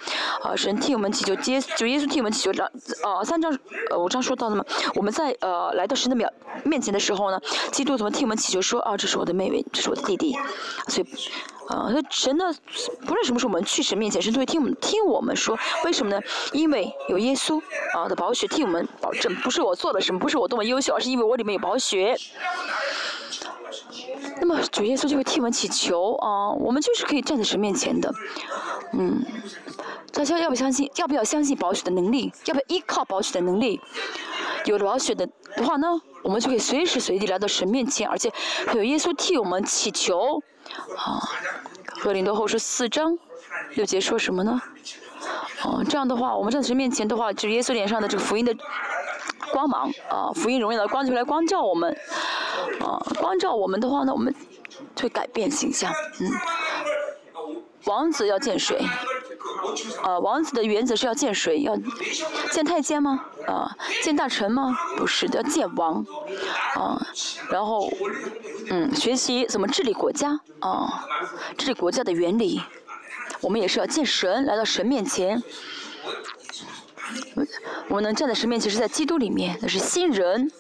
[0.42, 2.70] 啊，神替我们祈求，耶就耶稣替我们祈求，章，
[3.04, 3.58] 呃，三章，
[3.90, 4.64] 呃，五章说到的嘛，
[4.96, 6.32] 我们在呃来到神的面
[6.64, 7.40] 面前的时候呢，
[7.72, 10.36] 基督怎么替我们祈求说，啊，这是我的妹妹，这是我的弟弟，
[10.88, 11.08] 所以，
[11.68, 12.54] 啊，那神呢，
[13.06, 16.22] 不论什么时候我们去神面前，神都会听我们听我们说，为什么呢？
[16.54, 17.62] 因为有耶稣
[17.94, 22.16] 啊的宝血替我们保证，不是我做了什么，不是我多么优秀，而是因为我里面有宝血。
[24.40, 28.14] 那么主耶稣就会替我们祈求啊，我们就是可以站在神面前的，
[28.94, 29.24] 嗯，
[30.12, 30.92] 大家要不相信？
[30.96, 32.32] 要不要相信保血的能力？
[32.46, 33.80] 要不要依靠保血的能力？
[34.66, 35.88] 有了保血的的话呢，
[36.24, 38.32] 我们就可以随时随地来到神面前，而且
[38.74, 40.42] 有耶稣替我们祈求。
[40.98, 41.22] 啊，
[42.02, 43.18] 格林多后书四章
[43.76, 44.60] 六节说什么呢？
[45.64, 48.56] 哦，这样的话，我们站在神面前的话，就耶稣脸上的这个福音的
[49.52, 51.96] 光芒啊，福音荣耀的光就来光照我们。
[52.80, 54.34] 啊，光照我们的话呢，我们
[55.00, 55.92] 会改变形象。
[56.20, 56.32] 嗯，
[57.86, 58.84] 王子要见谁？
[60.02, 61.62] 啊，王子的原则是要见谁？
[61.62, 61.76] 要
[62.52, 63.26] 见太监吗？
[63.48, 64.78] 啊，见大臣吗？
[64.98, 66.06] 不是的，要见王。
[66.76, 67.06] 啊，
[67.50, 67.92] 然后，
[68.70, 70.40] 嗯，学习怎么治理国家。
[70.60, 71.06] 啊，
[71.58, 72.62] 治理国家的原理。
[73.42, 75.42] 我们也是要见神，来到神面前。
[77.90, 80.52] 我能站在神面前，是在基督里面，那是新人。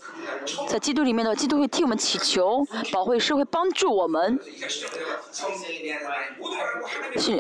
[0.68, 4.40] 在基督里面的基督会替我们祈求，保护是会帮助我们。
[7.18, 7.38] 是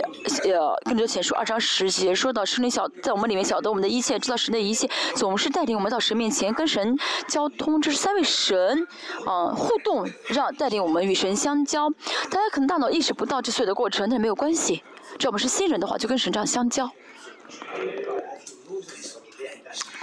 [0.52, 6.98] 呃，跟着前书二章十节说到，神灵小在我们里面晓得我们的一切，知道神的一切，总是带领我们到神面前，跟神
[7.28, 7.82] 交通。
[7.82, 8.88] 这是三位神
[9.26, 11.90] 啊互动，让带领我们与神相交。
[12.30, 14.84] 大家可能大脑意识不到这所有的过程，但没有关系。
[15.18, 16.90] 只要我们是新人的话，就跟神这样相交。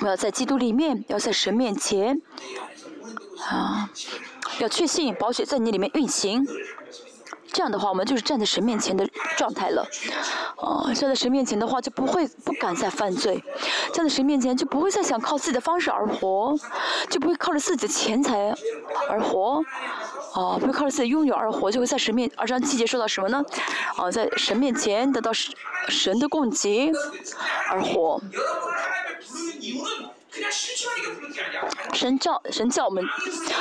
[0.03, 2.21] 我要在基督里面，要在神面前。
[3.49, 3.89] 啊，
[4.61, 6.45] 要确信宝血在你里面运行，
[7.53, 9.87] 这样的话，我们就是站在神面前的状态了。
[10.57, 13.37] 啊，站在神面前的话，就不会不敢再犯罪；
[13.93, 16.57] 站在神面前，就不会再想靠自己的方式而活，
[17.11, 18.55] 就不会靠着自己的钱财
[19.09, 19.63] 而活。
[20.33, 23.45] 啊，不会靠着自己拥有而活，就会在神面二章七节说到什么呢？
[23.97, 25.55] 啊，在神面前得到神
[25.89, 26.91] 神的供给
[27.69, 28.19] 而活。
[31.93, 33.05] 神叫神叫我们，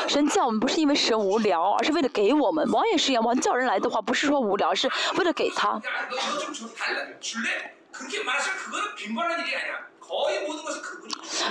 [0.07, 2.65] 神叫我们不是因为神无聊，而是为了给我们。
[2.72, 5.82] 王也是一样，王叫人来的话，不是说无聊，是为了给他。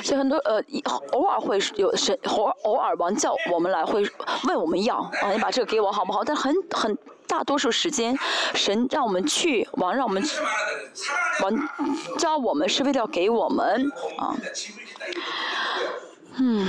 [0.03, 0.63] 所以很多呃，
[1.13, 4.03] 偶尔会有神，偶偶尔王叫我们来，会
[4.45, 6.25] 问我们要啊，你把这个给我好不好？
[6.25, 6.97] 但很很
[7.27, 8.17] 大多数时间，
[8.55, 10.23] 神让我们去，王让我们
[11.43, 11.69] 王
[12.19, 14.37] 教我们是为了给我们啊。
[16.37, 16.67] 嗯，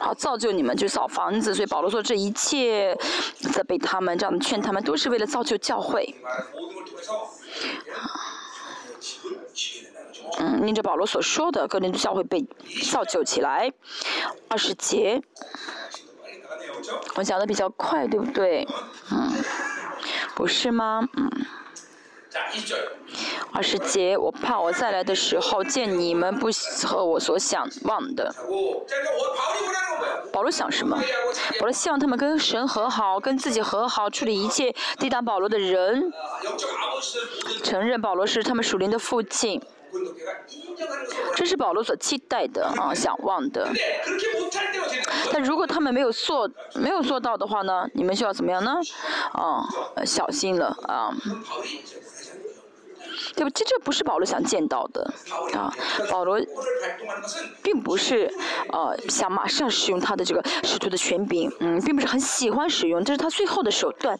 [0.00, 2.96] 好造就你们去扫房子，所以保罗说这一切
[3.52, 6.14] 责备他们，这样劝他们，都是为了造就教会。
[10.40, 12.42] 嗯，念着保罗所说的，各人教会被
[12.90, 13.70] 造就起来。
[14.48, 15.20] 二十节，
[17.14, 18.66] 我讲的比较快，对不对？
[19.10, 19.32] 嗯，
[20.34, 21.06] 不是吗？
[21.14, 21.30] 嗯。
[23.52, 26.48] 二十节，我怕我再来的时候见你们不
[26.86, 28.32] 和我所想望的。
[30.32, 30.96] 保罗想什么？
[31.58, 36.12] 保罗希望他们跟神和好，跟自己和好，处理一切抵挡保罗的人，
[37.64, 39.60] 承认保罗是他们属灵的父亲。
[41.34, 43.68] 这是保罗所期待的啊，想望的。
[45.32, 47.88] 但如果他们没有做，没有做到的话呢？
[47.94, 48.74] 你们需要怎么样呢？
[49.32, 49.66] 啊，
[50.04, 51.14] 小心了啊。
[53.36, 53.50] 对不？
[53.50, 55.02] 这这不是保罗想见到的
[55.54, 55.72] 啊！
[56.10, 56.40] 保罗
[57.62, 58.32] 并不是
[58.72, 64.18] 呃想马上使用他的这个使徒的权柄，嗯，并不是很喜欢使用，这是他最后的手段。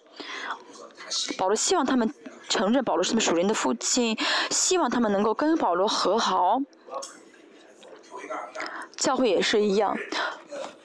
[1.36, 2.12] 保罗希望他们
[2.50, 4.18] 承认保罗是他们属灵的父亲，
[4.50, 6.60] 希望他们能够跟保罗和好。
[8.96, 9.96] 教会也是一样，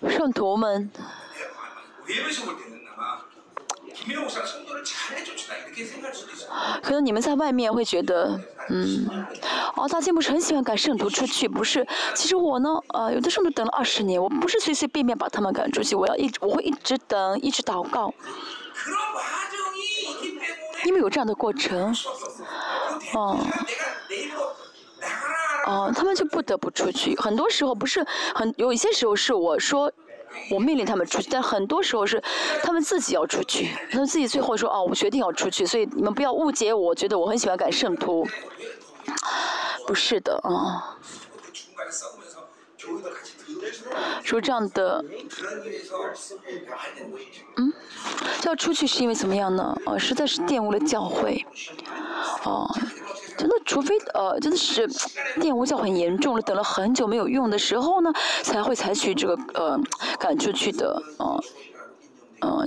[0.08, 0.90] 圣徒们。
[6.84, 8.40] 可能你们在外面会觉得，
[8.70, 9.10] 嗯，
[9.76, 11.86] 哦，大金不是很喜欢赶圣徒出去，不是？
[12.14, 18.14] 其实我呢，呃，有的圣徒等了二十年，我不是随随便便把他们赶出去，我要一直，我会一直等，一直祷告，
[20.86, 21.94] 因为有这样的过程，
[23.14, 23.38] 哦，
[25.68, 27.18] 哦，他们就不得不出去。
[27.18, 29.92] 很多时候不是很，有一些时候是我说。
[30.52, 32.22] 我命令他们出去，但很多时候是
[32.62, 38.28] 他们自己要出去，他们自己最后说：“哦，我决定要出去。”所以你们不要误解我，觉得我很喜欢赶圣徒，
[39.88, 40.98] 不是的啊。
[44.24, 45.04] 说这样的，
[47.58, 47.74] 嗯，
[48.44, 49.76] 要出去是因为怎么样呢？
[49.86, 51.46] 呃，实在是玷污了教会，
[52.44, 52.70] 哦。
[53.38, 54.88] 真的，除非呃，真的是
[55.42, 58.10] 玷污教很严重了，等了很久没有用的时候呢，
[58.42, 59.78] 才会采取这个呃
[60.18, 61.44] 赶出去的呃呃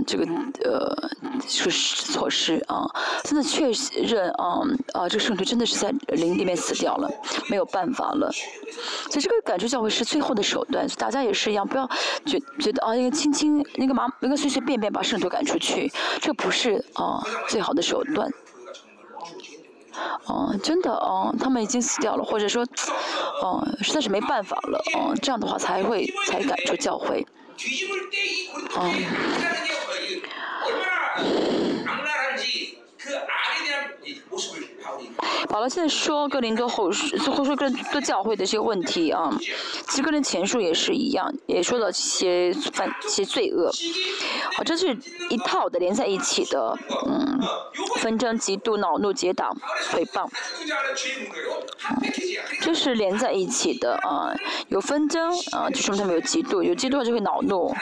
[0.07, 0.25] 这个
[0.65, 1.11] 呃
[1.47, 2.87] 这个措施啊。
[3.25, 3.71] 真的确
[4.03, 4.61] 认啊
[4.93, 7.11] 啊，这个圣徒真的是在林里面死掉了，
[7.49, 8.31] 没有办法了。
[9.11, 11.89] 所以这个赶出教会是最后的手段，大家也是一样，不要
[12.25, 18.31] 觉觉得啊，一个轻轻那个麻那个随随便便把圣徒赶出去，这不是啊最好的手段。
[20.27, 22.65] 哦，真的哦，他们已经死掉了，或者说，
[23.43, 27.27] 哦，实在是没办法了，哦，这样的话才会才赶出教会，
[28.77, 29.78] 哦。
[30.65, 31.17] 얼마나
[31.87, 33.97] 악랄한지 그 알에 대한
[34.29, 34.68] 모습을
[35.49, 39.31] 保罗现在说格林多后书，后说格林多教会的这些问题啊，
[39.89, 43.71] 其实格林前述也是一样，也说到些犯一些罪恶，
[44.57, 44.97] 啊，这是
[45.31, 47.41] 一套的连在一起的，嗯，
[47.97, 49.57] 纷争、嫉妒、恼怒、结党、
[49.93, 50.29] 诽谤，
[52.61, 54.35] 这是连在一起的啊，
[54.69, 57.75] 有纷争啊，就说明他们有嫉妒，有嫉妒就会恼怒，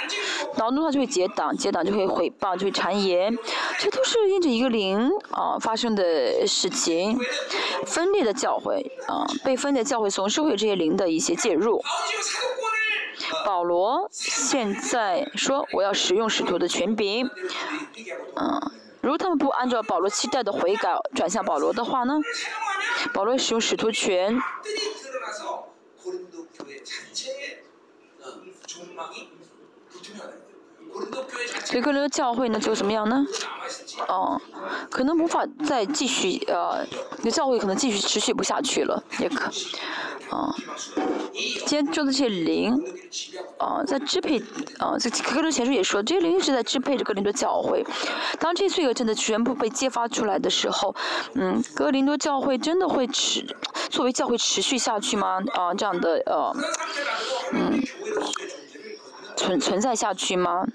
[0.56, 3.36] 恼怒的话就会结党，结党就会诽谤，就会谗言，
[3.78, 7.18] 这都是因着一个灵啊发生的事情。
[7.86, 11.82] 分裂的教会啊，被分裂教会总是会有这些灵的一些介入。
[13.44, 17.28] 保罗现在说我要使用使徒的权柄，
[18.36, 18.70] 嗯，
[19.00, 22.14] 如果他们不按照保罗期待的悔改转向保罗的话呢，
[23.12, 24.40] 保罗使用使徒权。
[31.64, 33.24] 所以哥林多教会呢就怎么样呢？
[34.08, 34.40] 哦，
[34.90, 36.84] 可能无法再继续呃，
[37.22, 39.46] 那教会可能继续持续不下去了，也可，
[40.30, 40.54] 啊，
[41.32, 42.74] 今天说的这些灵，
[43.58, 44.38] 啊，在支配，
[44.78, 47.84] 啊，这哥林多前书也说，这些灵一直在支配着哥林多教会。
[48.38, 50.94] 当这些罪恶真的全部被揭发出来的时候，
[51.34, 53.44] 嗯，哥林多教会真的会持
[53.90, 55.42] 作为教会持续下去吗？
[55.54, 56.54] 啊，这样的呃，
[57.52, 57.82] 嗯，
[59.36, 60.66] 存存在下去吗？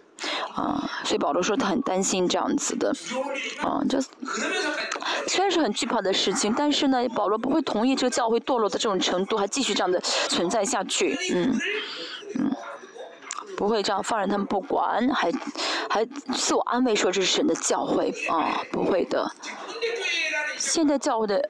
[0.53, 2.93] 啊，所以保罗说他很担心这样子的，
[3.61, 3.99] 啊，这
[5.27, 11.59] 虽然是很惧怕的事情，但是呢，保罗不会同意这个教会堕落的这种程度还继续这样的存在下去，嗯，
[12.39, 12.51] 嗯，
[13.57, 15.31] 不会这样放任他们不管，还
[15.89, 19.29] 还自我安慰说这是神的教会，啊，不会的。
[20.57, 21.49] 现在教会的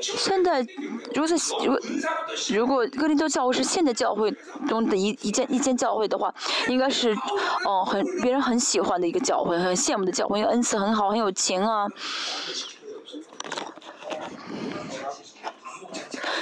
[0.00, 0.60] 现在，
[1.14, 1.80] 如果是如果
[2.50, 4.30] 如果哥林多教会是现代教会
[4.68, 6.32] 中的一一间一间教会的话，
[6.68, 7.16] 应该是
[7.64, 11.86] 哦很别人很喜欢的一个教会，很羡慕的教会，因为恩赐很好，很有钱啊。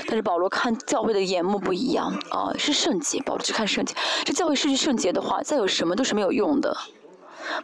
[0.07, 3.95] 但是保罗看教会的眼目不一样啊，是圣洁，保罗只看圣洁。
[4.25, 6.77] 这教会失去圣洁的话，再有什么都是没有用的。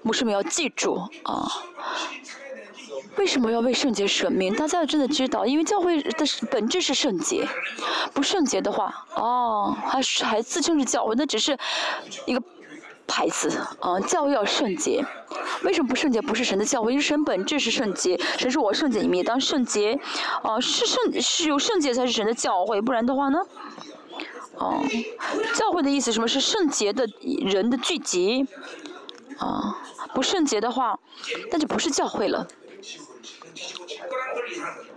[0.02, 1.46] 牧师们要记住啊。
[3.18, 4.54] 为什么要为圣洁舍命？
[4.54, 7.46] 大家要真的知道，因为教会的本质是圣洁，
[8.14, 11.58] 不圣洁的话，哦，还是还自称是教会，那只是
[12.26, 12.40] 一个
[13.06, 13.50] 牌子
[13.80, 13.98] 啊。
[14.00, 15.04] 教会要圣洁，
[15.64, 16.22] 为什么不圣洁？
[16.22, 19.98] 不是神的教会，因为神本质是圣洁，神是我圣洁，你们也当圣洁，
[20.42, 23.38] 哦，是圣是有圣洁才是神的教会，不然的话呢？
[24.54, 24.80] 哦，
[25.54, 27.08] 教会的意思什么是圣洁的
[27.44, 28.46] 人的聚集，
[29.38, 29.76] 啊，
[30.14, 30.98] 不圣洁的话，
[31.50, 32.46] 那就不是教会了。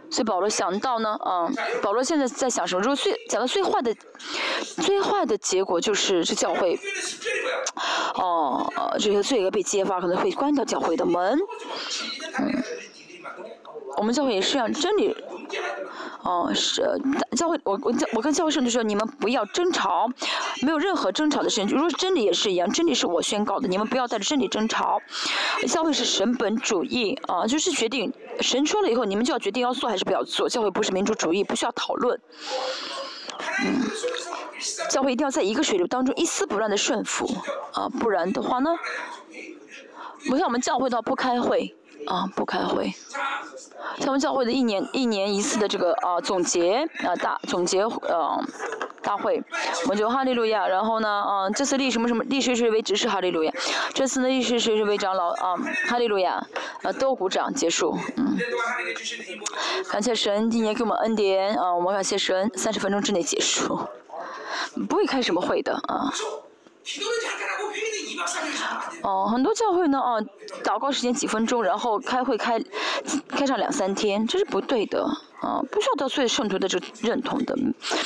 [0.09, 2.82] 所以保罗想到呢，嗯，保罗现在在想什么？
[2.82, 3.95] 如果最讲到最坏的，
[4.82, 6.78] 最坏的结果就是这教会，
[8.16, 11.39] 哦，这些罪恶被揭发，可能会关掉教会的门。
[12.39, 12.64] 嗯，
[13.95, 15.16] 我们教会也是这样，真理。
[16.23, 16.81] 哦，是
[17.35, 20.07] 教会，我我教我跟教会圣徒说，你们不要争吵，
[20.61, 21.67] 没有任何争吵的事情。
[21.67, 25.01] 如果真理也是一样，真理是我宣告的，你们不要带着真理争吵。
[25.67, 30.47] 教会是神本主义啊，就是决定神说了以后，你们就要决定要做还是不要做。
[30.47, 32.19] 教会不是民主主义，不需要讨论。
[33.63, 33.81] 嗯，
[34.89, 37.27] 教会一定要在一个水流当中一丝不乱的顺服
[37.73, 38.69] 啊，不然的话呢，
[40.27, 41.75] 不像我们教会的话不开会。
[42.07, 42.93] 啊，不开会。
[43.99, 48.41] 他们教会的一年一年一次的这个啊总结啊大总结呃
[49.01, 49.43] 大会，
[49.83, 50.67] 我们就哈利路亚。
[50.67, 53.53] 然后呢，啊这次立什么什么立谁谁为执事哈利路亚。
[53.93, 55.55] 这次呢立谁谁为长老啊
[55.87, 56.45] 哈利路亚。
[56.83, 57.97] 呃都鼓掌结束。
[58.17, 58.37] 嗯。
[59.89, 63.79] 感谢神今年给我们恩典啊，我们感谢神三十分钟之内结束，
[64.89, 66.11] 不会开什么会的啊。
[69.03, 70.23] 哦，很多教会呢，哦，
[70.63, 72.61] 祷告时间几分钟，然后开会开
[73.29, 75.03] 开上两三天，这是不对的，
[75.41, 77.55] 啊，不需要得罪圣徒的这认同的，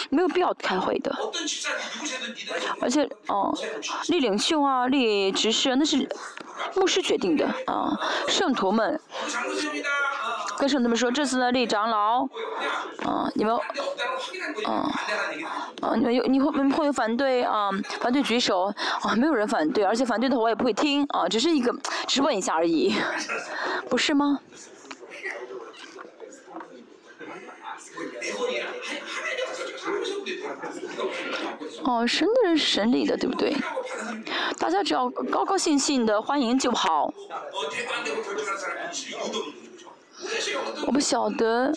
[0.10, 1.14] 没有必要开会的。
[2.80, 3.58] 而且，哦，
[4.08, 6.08] 立领袖啊，立执事，那是
[6.76, 9.00] 牧师决定的，啊，圣徒们。
[10.58, 12.24] 跟圣徒们说，这次呢立长老，
[13.04, 13.56] 啊，你们，
[14.66, 14.90] 啊，
[15.82, 17.70] 啊，你们有你会你会有反对啊？
[18.00, 21.74] 反对举手，啊，没有人反对，而且反对的话我也不会听，啊，只是一个，
[22.08, 22.96] 只是问一下而已，
[23.90, 24.40] 不是吗？
[31.84, 33.56] 哦，神的人是神理的，对不对？
[34.58, 37.14] 大家只要高高兴兴的欢迎就好。
[40.86, 41.74] 我不晓得，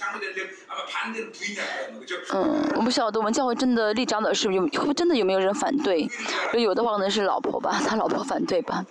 [2.32, 6.08] 嗯，我不晓得我们教会真的立长老是有，会不会真的有没有人反对？
[6.46, 8.84] 如果有的话，可能是老婆吧，他老婆反对吧？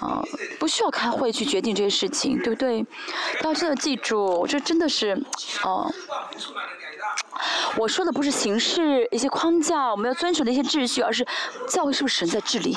[0.00, 0.22] 啊，
[0.58, 2.84] 不需要开会去决定这些事情，对不对？
[3.40, 5.16] 大家真的记住，这真的是，
[5.62, 5.92] 哦，
[7.76, 11.24] 我说的不是形式一些框架，我们要遵守的一些秩序，而是
[11.68, 12.76] 教会是不是神在治理？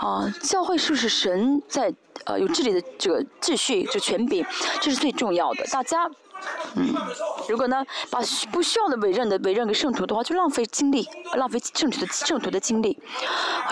[0.00, 1.94] 啊，教会是不是神在？
[2.26, 4.44] 呃，有治理的这个秩序，这权柄，
[4.78, 5.64] 这是最重要的。
[5.72, 6.06] 大家，
[6.74, 6.94] 嗯，
[7.48, 8.20] 如果呢，把
[8.52, 13.00] 不需要的委任的委任给圣徒的话，就浪费精力，浪费圣徒的圣徒的精力。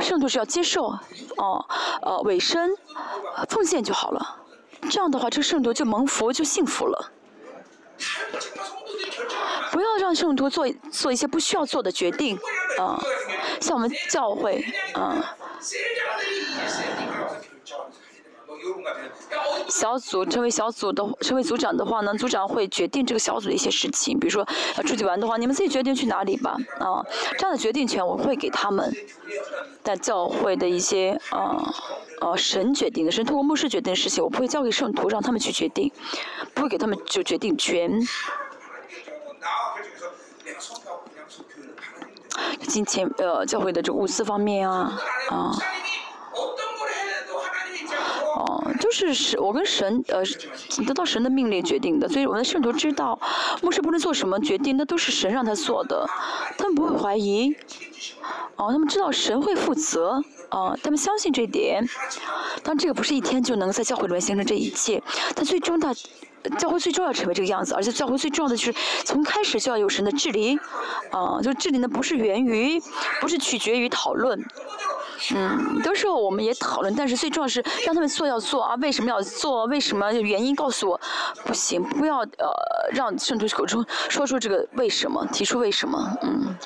[0.01, 0.87] 圣徒是要接受，
[1.37, 1.63] 哦，
[2.01, 2.75] 呃，委身，
[3.51, 4.37] 奉献就好了。
[4.89, 7.13] 这样的话，这个圣徒就蒙福，就幸福了。
[9.71, 12.39] 不要让圣徒做做一些不需要做的决定，
[12.79, 12.99] 啊，
[13.61, 15.37] 像我们教会，啊。
[19.69, 24.47] 小组成为小组的，成为组长的话呢，组长会决定这个小组的一些事情，比如说
[24.77, 27.05] 要出去玩的话，你们自己决定去哪里吧，啊，
[27.39, 28.93] 这样的决定权我会给他们。
[29.83, 31.63] 但教会的一些啊
[32.21, 35.93] 啊神决定的，神通过牧师决定的事情，我不会交给圣徒让他们去决定，
[36.55, 38.01] 不会给他们就决定权。
[42.67, 45.53] 金钱呃教会的这物资方面啊啊。
[48.37, 50.23] 哦，就是神，我跟神呃
[50.87, 53.19] 得到神的命令决定的，所以我们的圣徒知道，
[53.63, 56.07] 牧师不论做什么决定，那都是神让他做的，
[56.57, 57.57] 他们不会怀疑，
[58.59, 61.89] 哦，他们知道神会负责，啊，他们相信这一点，
[62.63, 65.01] 但这个不是一天就能在教会里面形成这一切，
[65.35, 65.95] 但最终的
[66.59, 70.59] 教会最重要成为这个样子，而且教会最重要的就是从开始就要有神的治理，
[71.13, 72.81] 啊，就治理呢不是源于，
[73.21, 74.45] 不是取决于讨论。
[75.35, 79.67] 嗯，都是我们也讨论，但是最重要是让他们做要做啊，为什么要做？
[79.67, 81.01] 为什么原因告诉我？
[81.45, 82.49] 不行，不要呃
[82.93, 86.57] 让圣徒口中说出这个为什么，提出为什么，嗯。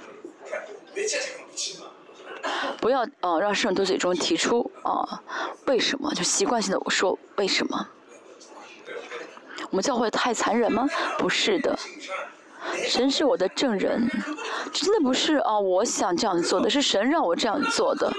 [2.81, 5.23] 不要呃让圣徒嘴中提出啊
[5.67, 6.13] 为什么？
[6.15, 7.89] 就习惯性的我说为什么？
[9.71, 10.89] 我们教会太残忍吗？
[11.19, 11.79] 不是的。
[12.87, 14.09] 神是我的证人，
[14.73, 15.59] 真的不是啊！
[15.59, 18.13] 我想这样做的是神让我这样做的。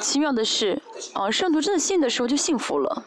[0.00, 0.80] 奇妙的是，
[1.14, 3.04] 啊，圣徒真的信的时候就幸福了。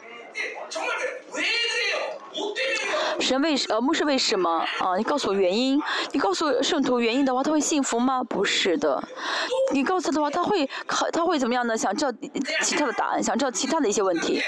[3.20, 4.50] 神为呃牧师为什么
[4.80, 4.96] 啊？
[4.98, 5.82] 你告诉我原因。
[6.12, 8.24] 你告诉圣徒原因的话，他会幸福吗？
[8.24, 9.02] 不是的。
[9.74, 11.78] 你告诉他的话，他会考他会怎么样呢？
[11.78, 12.12] 想知道
[12.64, 14.42] 其他的答案，想知道其他的一些问题，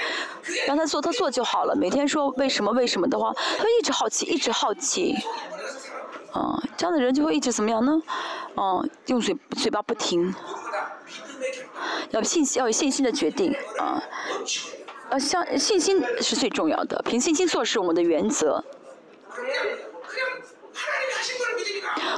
[0.66, 1.74] 让他做，他做就好了。
[1.76, 5.16] 每天说为什么为什么的话，他一直好奇，一直好奇。
[6.32, 8.00] 啊，这样的人就会一直怎么样呢？
[8.54, 10.34] 啊，用嘴嘴巴不停，
[12.10, 14.02] 要信心，要有信心的决定啊。
[15.12, 18.64] 呃，相信心是最重要的，凭信心做事，我们的原则。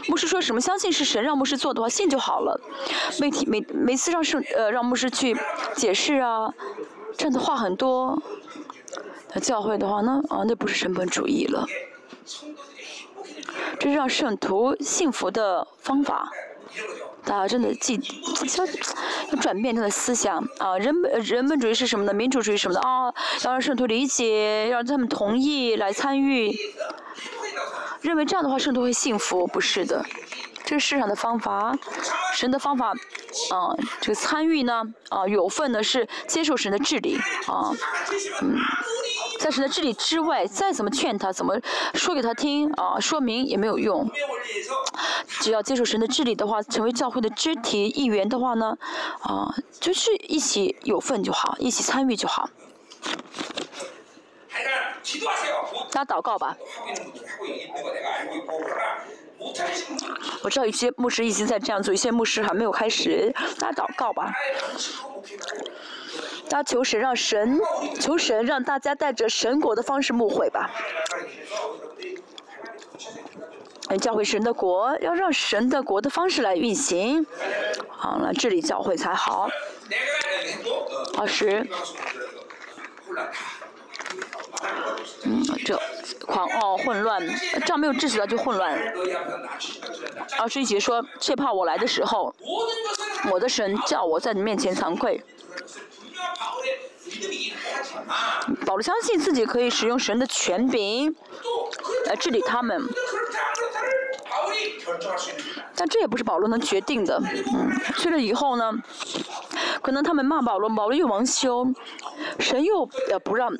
[0.07, 0.61] 牧师说什么？
[0.61, 2.61] 相信是神让牧师做的话，信就好了。
[3.19, 5.37] 每天每每次让圣呃让牧师去
[5.75, 6.55] 解释啊，
[7.17, 8.23] 这样的话很多。
[9.33, 10.23] 那教会的话呢？
[10.29, 11.67] 啊，那不是神本主义了。
[13.81, 16.31] 这是让圣徒幸福的方法，
[17.25, 17.99] 大家真的记，
[18.59, 20.77] 要要转变他的思想啊！
[20.77, 22.13] 人本人本主义是什么呢？
[22.13, 23.13] 民主主义什么的啊？
[23.43, 26.55] 要让圣徒理解，要让他们同意来参与，
[28.03, 30.05] 认为这样的话圣徒会幸福，不是的。
[30.67, 31.77] 这是世上的方法，
[32.35, 37.71] 神的方法，啊，这个参与呢，啊，有份呢是接受神的治理，啊，
[38.41, 38.57] 嗯，
[39.45, 41.55] 在神的治理之外，再怎么劝他，怎么
[41.93, 44.11] 说给他听，啊，说明也没有用。
[45.29, 48.75] 只要接受神的治理的话，成为教会的肢体一员的话呢，
[49.21, 52.49] 啊，就是一起有份就好，一起参与就好。
[55.93, 56.57] 大家祷告吧。
[60.43, 63.31] 我知道有些牧师已经在这样做，有些牧师还没有开始。
[63.59, 64.33] 大家祷告吧，
[66.55, 67.59] 大家求神让神，
[67.99, 70.71] 求神让大家带着神国的方式牧会吧。
[74.01, 77.27] 教会神的国，要让神的国的方式来运行，
[77.89, 79.51] 好了，治理教会才好。
[81.19, 81.67] 二十。
[85.25, 85.77] 嗯，这
[86.25, 87.21] 狂傲混乱，
[87.67, 88.79] 这样没有秩序的就混乱。
[90.39, 92.33] 二十一节说，却怕我来的时候，
[93.29, 95.21] 我的神叫我在你面前惭愧。
[98.67, 101.15] 保罗相信自己可以使用神的权柄
[102.07, 102.83] 来治理他们，
[105.75, 107.21] 但这也不是保罗能决定的。
[107.23, 108.73] 嗯，去了以后呢，
[109.83, 111.67] 可能他们骂保罗，保罗又蒙羞，
[112.39, 113.53] 神又呃不让。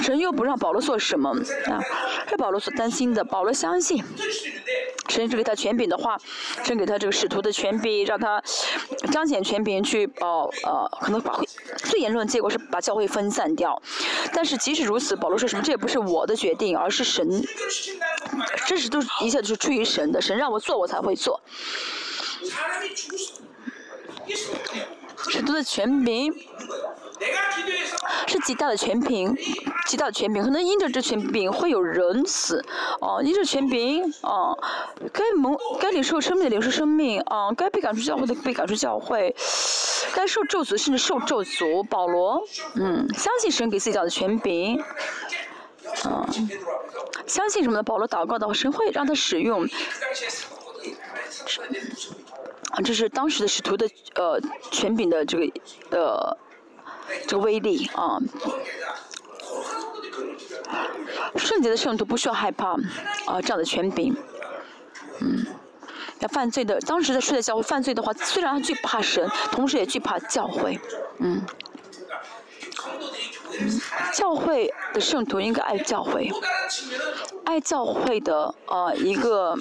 [0.00, 1.30] 神又不让保罗做什么
[1.66, 1.80] 啊？
[2.28, 3.24] 是保罗所担心的。
[3.24, 4.02] 保罗相信，
[5.08, 6.18] 神赐给他权柄的话，
[6.64, 8.42] 神给他这个使徒的权柄，让他
[9.10, 11.38] 彰显权柄去保呃，可能把
[11.76, 13.80] 最严重的结果是把教会分散掉。
[14.32, 15.62] 但是即使如此，保罗说什么？
[15.62, 17.44] 这也不是我的决定，而是神，
[18.66, 20.20] 这是都一切都是出于神的。
[20.20, 21.40] 神让我做，我才会做。
[25.30, 26.32] 使徒的权柄。
[28.26, 29.34] 是极大的权柄，
[29.86, 32.62] 极大的权柄，可能因着这权柄会有人死，
[33.00, 34.56] 哦，因着权柄，哦，
[35.12, 39.34] 该蒙该领受生命的领受生命，啊，该被赶出教会的被赶出教会，
[40.14, 41.82] 该受咒诅甚至受咒诅。
[41.88, 42.42] 保罗，
[42.74, 44.78] 嗯，相信神给自己讲的权柄，
[46.04, 46.28] 啊，
[47.26, 47.82] 相信什么呢？
[47.82, 49.64] 保罗祷告的话，神会让他使用，
[52.72, 54.38] 啊，这是当时的使徒的呃
[54.70, 55.50] 权柄的这个
[55.90, 56.36] 呃。
[57.26, 58.18] 这个威力啊！
[61.36, 62.72] 圣洁的圣徒不需要害怕
[63.26, 64.16] 啊，这样的权柄。
[65.20, 65.46] 嗯，
[66.20, 70.78] 那犯罪的，当时在睡在教会犯罪的话，虽然惧怕神，同时也惧怕教会。
[71.18, 71.42] 嗯，
[74.12, 76.30] 教会的圣徒应该爱教会，
[77.44, 79.56] 爱教会的呃一个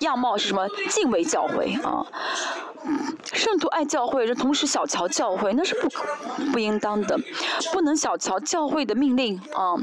[0.00, 0.68] 样貌是什么？
[0.90, 2.06] 敬畏教会啊。
[3.32, 6.04] 圣徒爱教会，这同时小瞧教会，那是不可
[6.52, 7.18] 不应当的，
[7.72, 9.74] 不能小瞧教会的命令啊！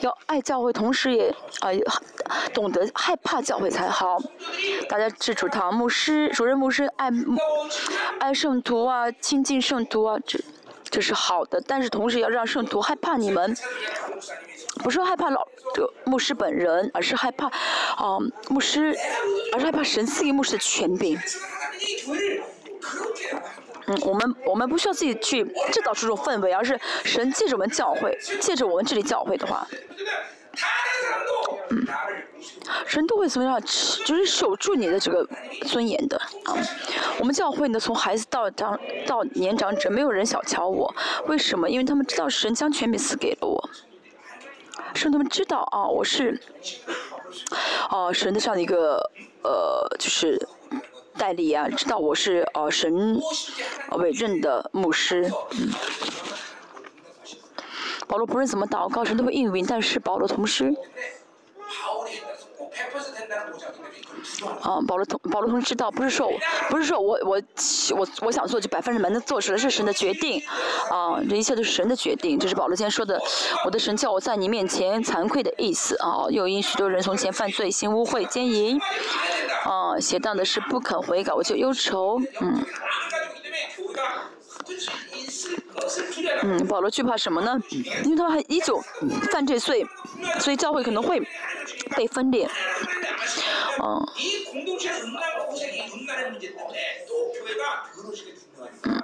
[0.00, 1.70] 要爱教会，同时也啊
[2.52, 4.18] 懂得害怕教会才好。
[4.90, 7.10] 大家是主堂牧师、主任牧师爱
[8.20, 10.38] 爱圣徒啊，亲近圣徒啊，这
[10.96, 11.62] 这是好的。
[11.66, 13.54] 但是同时要让圣徒害怕你们，
[14.82, 18.16] 不是害怕老这牧师本人，而是害怕啊
[18.48, 18.96] 牧师，
[19.52, 21.20] 而是害怕神赐给牧师的权柄。
[23.88, 29.68] 嗯，我们我们不需要自己去制造出这种氛围，而是神借着我们教会，借着我们这里教会的话，
[31.68, 31.86] 嗯，
[32.86, 33.60] 神都会怎么样？
[33.60, 35.26] 就是守住你的这个
[35.66, 36.54] 尊严的啊。
[37.18, 40.94] 我们教会呢，从孩子到长到年长者，没有人小瞧我。
[41.26, 41.68] 为什么？
[41.68, 43.70] 因为他们知道神将权柄赐给了我，
[44.94, 46.40] 是他们知道啊，我是
[47.90, 49.10] 哦神的这样的一个
[49.42, 50.48] 呃，就是
[51.16, 53.20] 代理啊，知道我是呃神
[53.92, 55.30] 委任的牧师。
[58.08, 60.74] 保罗不论怎么祷告，神都会应允，但是保罗同时。
[64.62, 67.40] 啊，保罗同保罗同知道，不是说我，不是说我我
[67.96, 70.42] 我我想做就百分之百能做出来，是神的决定，
[70.90, 73.20] 啊，这一切都是神的决定，这是保罗今天说的，
[73.64, 75.96] 我的神叫我在你面前惭愧的意思。
[75.96, 78.78] 啊，又因许多人从前犯罪，行污秽奸淫，
[79.64, 82.64] 啊，写当的是不肯悔改，我就忧愁，嗯。
[86.42, 87.58] 嗯，保罗惧怕什么呢？
[88.04, 88.80] 因为他还依旧
[89.30, 89.86] 犯这罪，
[90.40, 91.20] 所以教会可能会
[91.96, 92.48] 被分裂。
[93.82, 94.06] 嗯。
[98.82, 99.02] 嗯。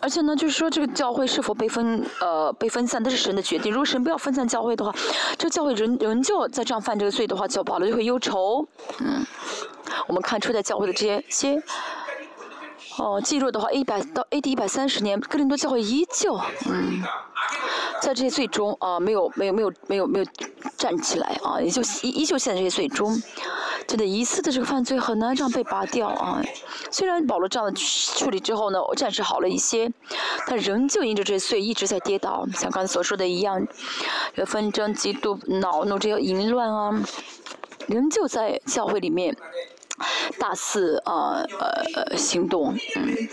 [0.00, 3.72] 而且呢，就是说这个教会是否被分呃被分散，那是神的决定。
[3.72, 4.94] 如果神不要分散教会的话，
[5.38, 8.66] 这个教会仍仍旧在这样犯这个罪的话，就保罗就会忧愁。
[9.00, 9.26] 嗯。
[10.06, 11.62] 我们看出在教会的这些些。
[12.96, 14.52] 哦，记录的话，一百到 A.D.
[14.52, 17.02] 一百三十年，哥林多教会依旧，嗯，
[18.00, 20.26] 在这些最终啊，没有没有没有没有没有
[20.76, 23.20] 站起来啊，也就依依旧现在这些最终，
[23.88, 26.40] 真的一次的这个犯罪很难这样被拔掉啊。
[26.90, 29.90] 虽然保罗这样的处理之后呢，暂时好了一些，
[30.46, 33.66] 但仍旧因着这些罪一直在跌倒，像刚才所说的一样，
[34.36, 37.02] 有纷争、嫉妒、恼怒这些淫乱啊，
[37.88, 39.36] 仍旧在教会里面。
[40.38, 41.46] 大肆呃
[41.94, 43.28] 呃行动，嗯，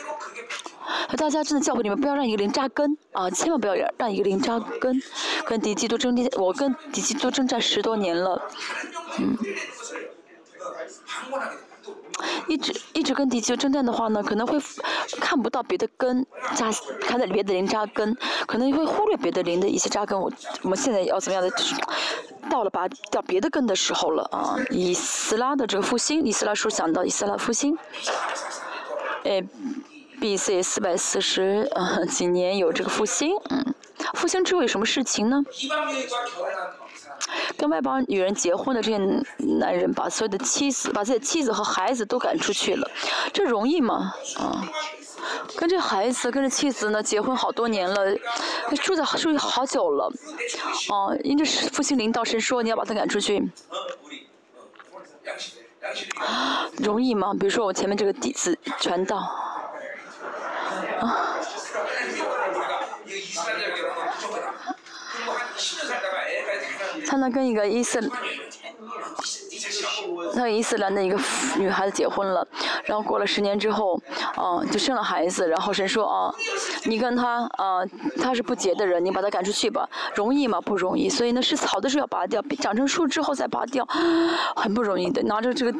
[1.17, 5.01] 大家真的教会你们不要让一个灵扎根啊，千万不要让一个灵扎根。
[5.45, 8.41] 跟敌基督争，我跟敌基督征战十多年了，
[9.19, 9.37] 嗯，
[12.47, 14.59] 一直一直跟敌基督征战的话呢，可能会
[15.19, 18.15] 看不到别的根扎，看到别的灵扎根，
[18.45, 20.19] 可能会忽略别的灵的一些扎根。
[20.19, 20.31] 我
[20.63, 21.51] 我们现在要怎么样的？
[22.49, 24.55] 到了拔掉别的根的时候了啊！
[24.71, 27.77] 以斯拉的这个复兴，以斯拉书讲到以斯拉复兴，
[29.23, 29.41] 哎
[30.19, 30.61] ，B.C.
[30.61, 33.73] 四百四十呃几年有这个复兴，嗯，
[34.15, 35.43] 复兴之后有什么事情呢？
[37.57, 38.97] 跟外邦女人结婚的这些
[39.59, 42.89] 男人，把所有的妻子、把自己的妻子和孩子都赶出去了，
[43.33, 44.13] 这容易吗？
[44.37, 44.63] 啊？
[45.55, 48.15] 跟这孩子，跟这妻子呢，结婚好多年了，
[48.81, 50.11] 住在住好久了，
[50.89, 53.51] 哦，因着父亲领导神说你要把他赶出去，
[56.77, 57.33] 容易吗？
[57.39, 59.17] 比如说我前面这个弟子传道，
[60.99, 61.37] 啊，
[67.11, 68.09] 他能跟一个医生。
[70.33, 71.19] 那伊斯兰的一个
[71.57, 72.45] 女孩子结婚了，
[72.85, 74.01] 然后过了十年之后，
[74.35, 76.33] 啊，就生了孩子，然后神说啊，
[76.85, 77.85] 你跟他啊，
[78.19, 80.59] 他是不洁的人，你把他赶出去吧，容易吗？
[80.61, 83.87] 不容易，所以呢，是草的时候要拔掉，长成树之后再拔掉，
[84.55, 85.77] 很不容易的，拿着这个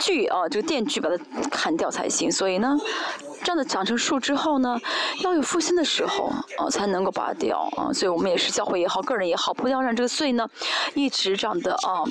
[0.00, 1.16] 锯啊，这个电锯把它
[1.50, 2.76] 砍掉才行，所以呢。
[3.40, 4.76] 这样的长成树之后呢，
[5.20, 6.24] 要有复兴的时候
[6.58, 7.92] 啊，才能够拔掉啊。
[7.92, 10.46] 所以我们也是教会也好，个人也好，不要让这个罪呢
[10.94, 12.04] 一直这样的啊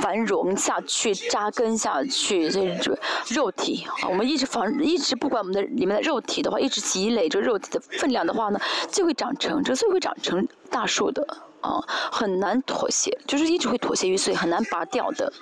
[0.00, 2.50] 繁荣下去、扎根下去。
[2.50, 2.98] 这这
[3.34, 8.58] 肉体啊，我们一直防，一直不管我们的里面的肉体的话，一直积累这肉体的分量的话呢，
[8.90, 11.22] 就会长成这个穗会长成大树的
[11.60, 11.80] 啊，
[12.10, 15.32] 很难妥协，就是一直会妥协于所以，很难拔掉的。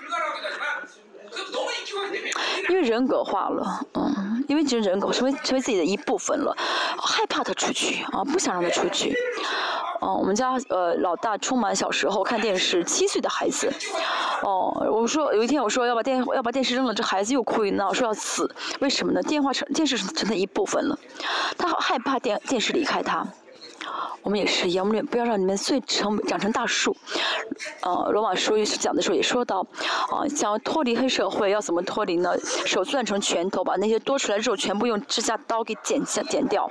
[2.68, 6.56] 因为人格化了，嗯，因为其实人格成为成为自己的一部分了，
[6.98, 9.16] 害怕他出去啊，不想让他出去。
[10.00, 13.72] 哦，我们家呃老大充满小时候看电视，七岁的孩子。
[14.42, 18.54] 哦，我说有一天我说要把电要把电视扔了，这孩子又哭又闹，说要死。
[18.80, 19.22] 为什么呢？
[19.22, 20.98] 电话成电视成他一部分了，
[21.56, 23.26] 他好害怕电电视离开他。
[24.24, 26.96] 我们也是一样，我们不要让你们碎成长成大树。
[27.82, 29.60] 呃，罗马书讲的时候也说到，
[30.10, 32.34] 啊，想要脱离黑社会要怎么脱离呢？
[32.64, 36.68] 手攥成拳头，把那些多出来的肉全部用指甲刀给剪下剪掉。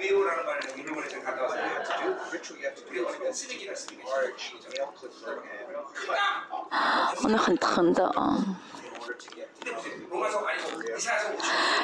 [6.49, 8.43] 哦，那很疼的啊。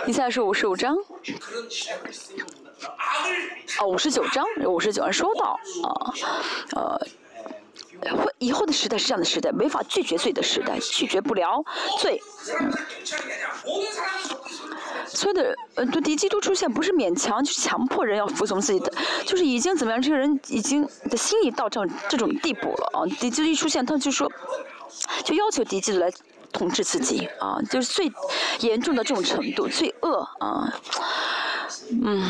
[0.06, 0.96] 以下是五十五章。
[3.80, 6.14] 哦，五十九章，五十九章说到啊，
[6.76, 7.00] 呃，
[8.16, 11.64] 会以后的时代是这样的时代，没法拒绝罪的时代，拒绝不了
[12.00, 12.22] 罪。
[12.60, 12.72] 嗯。
[15.06, 18.94] 所有的呃，就敌基督出现不是勉强，就是强迫人要服从自己的，
[19.26, 23.06] 就是已经怎么样，这个人已经的心意到这这种地步了啊！
[23.20, 24.32] 敌基督一出现，他就说，
[25.24, 26.12] 就要求敌基督来
[26.52, 28.12] 统治自己啊，就是最
[28.62, 30.74] 严重的这种程度，罪恶啊，
[32.04, 32.24] 嗯，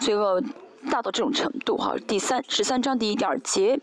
[0.00, 0.42] 罪恶
[0.90, 1.94] 大到这种程度哈。
[2.06, 3.80] 第三十三章第一、第二节。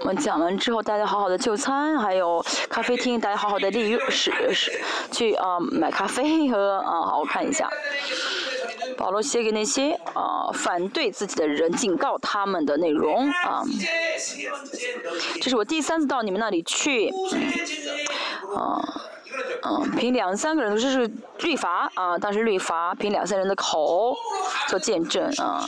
[0.00, 4.72] 我们讲完之后，大家好好的就餐，还有咖啡厅，大家好好的利用是是
[5.12, 7.68] 去啊买咖啡喝啊，好我看一下。
[8.96, 13.62] 保罗写给那些啊反对自己的人，警告他们的内容啊。
[15.40, 17.10] 这是我第三次到你们那里去，
[18.56, 18.80] 啊。
[19.62, 24.16] 嗯，凭两三个人，这是律法啊，当时律法凭两三人的口
[24.68, 25.64] 做见证啊。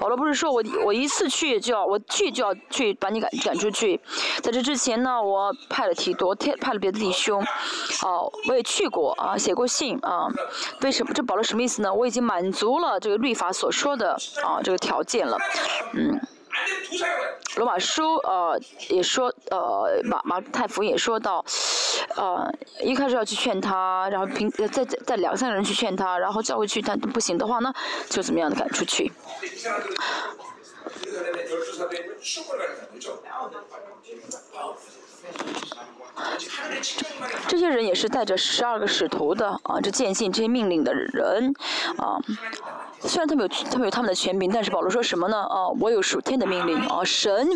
[0.00, 4.00] 保罗不是说我我一次去就要我去就要去把你赶赶出去，
[4.42, 7.40] 在这之前呢，我派了提多，派派了别的弟兄，
[8.02, 10.26] 哦，我也去过啊，写过信啊。
[10.82, 11.92] 为什么这保罗什么意思呢？
[11.92, 14.12] 我已经满足了这个律法所说的
[14.44, 15.38] 啊这个条件了，
[15.94, 16.20] 嗯。
[17.56, 21.44] 罗马书呃也说呃马马太福也说到，
[22.16, 22.50] 呃
[22.80, 27.72] 一开始要去劝他，然后平再再再两三个人去劝他，然后教会去他不行的话呢，
[28.08, 29.12] 就怎么样的赶出去。
[37.46, 41.52] 这些人也是带着十二个使徒的啊，这坚信这些命令的人
[41.96, 42.18] 啊。
[43.00, 45.38] 虽然他们有他们有他们的权柄，但是保罗说什么呢？
[45.38, 47.48] 啊，我有属天的命令啊，神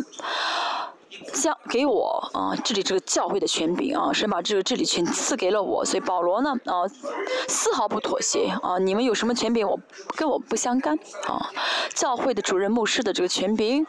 [1.33, 6.87] 将给我啊治理这个教会的权柄啊，神把这个治理权赐给了我，所以保罗呢啊
[7.49, 9.79] 丝毫不妥协啊，你们有什么权柄我
[10.17, 11.51] 跟我不相干啊，
[11.95, 13.87] 教会的主任牧师的这个权柄。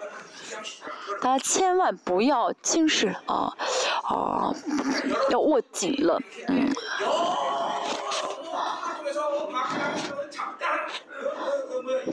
[1.22, 3.56] 大家千万不要轻视啊
[4.04, 4.54] 啊，
[5.30, 6.20] 要握紧了，
[6.50, 6.74] 嗯。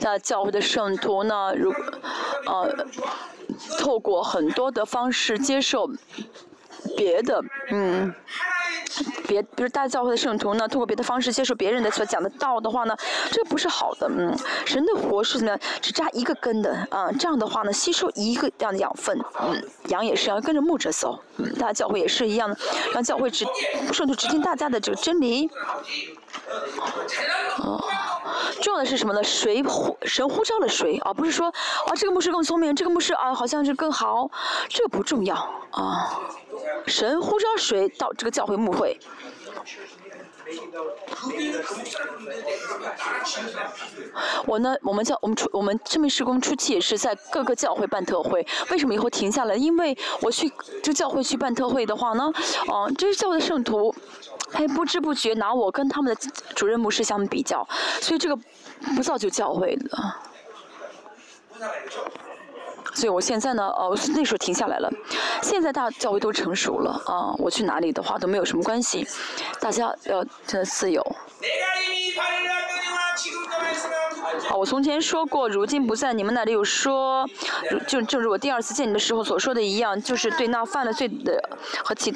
[0.01, 1.71] 在教会的圣徒呢，如
[2.47, 2.75] 呃，
[3.79, 5.87] 透过很多的方式接受
[6.97, 8.13] 别的，嗯。
[9.25, 12.97] 别，比如大教会的圣徒呢，通过别的方式接受别人的所讲的道的话呢，
[13.31, 14.09] 这不是好的。
[14.09, 15.59] 嗯，神的活是怎么样？
[15.81, 19.17] 只扎一个根的啊，这样的话呢，吸收一个这样的养分。
[19.39, 21.17] 嗯，羊也是要跟着牧者走。
[21.37, 22.57] 嗯，大教会也是一样的，
[22.93, 23.45] 让教会只
[23.93, 25.49] 圣徒只听大家的这个真理。
[27.57, 27.83] 哦，
[28.61, 29.23] 重要的是什么呢？
[29.23, 34.29] 谁呼神呼召了谁而不是说啊，这个牧师更聪明，这个牧师啊好像是更好，
[34.69, 35.35] 这不重要
[35.71, 36.19] 啊。
[36.87, 38.99] 神呼召谁到这个教会牧会？
[44.45, 48.45] 我呢，我们教我们初我们生命施工初期也是在各个教会办特会。
[48.69, 49.55] 为什么以后停下来？
[49.55, 50.51] 因为我去
[50.83, 52.29] 这教会去办特会的话呢，
[52.67, 53.95] 哦，这是教会的圣徒，
[54.51, 56.21] 还不知不觉拿我跟他们的
[56.55, 57.67] 主任牧师相比较，
[58.01, 58.37] 所以这个
[58.95, 59.97] 不造就教会的。
[62.93, 64.91] 所以我现在呢，呃，那时候停下来了。
[65.41, 69.07] 现在大教会都成熟了啊，我去哪里的话都没有什么关系，
[69.61, 71.01] 大家要真的自由。
[74.47, 77.27] 好，我从前说过，如今不在你们那里有说，
[77.87, 81.41] 就正如我第二次见你的时候所说的一样，就是对那犯了罪的
[81.83, 82.11] 和其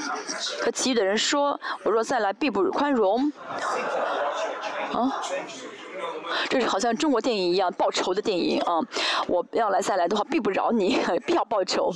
[0.62, 3.32] 和其余的人说，我若再来，必不宽容。
[4.94, 5.22] 啊？
[6.50, 8.80] 这是好像中国电影一样报仇的电影啊！
[9.28, 11.92] 我要来再来的话，必不饶你， 必要报仇。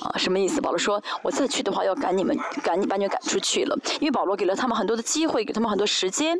[0.00, 0.60] 啊，什么意思？
[0.60, 3.78] 保罗说，我再去的话，要赶你们，赶你把你赶出去了。
[4.00, 6.38] 因为保罗给了他们很多的机会，给他们很多时间。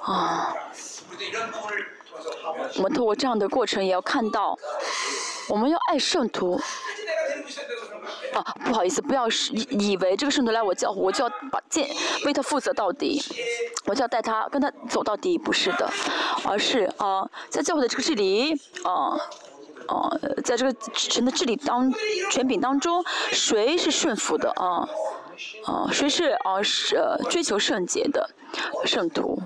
[0.00, 0.54] 啊，
[2.76, 4.58] 我们通过这样的过程，也要看到，
[5.48, 6.60] 我们要爱圣徒。
[8.32, 9.28] 啊，不好意思，不要
[9.70, 11.88] 以为这个圣徒来我教会，我就要把见
[12.26, 13.22] 为他负责到底，
[13.86, 15.88] 我就要带他跟他走到底，不是的，
[16.44, 19.16] 而是啊，在教会的这个治理啊，
[19.86, 20.10] 啊，
[20.42, 21.92] 在这个神的治理当
[22.30, 24.88] 权柄当中，谁是顺服的啊？
[25.64, 26.98] 啊，谁是啊是
[27.28, 28.28] 追求圣洁的
[28.84, 29.38] 圣徒？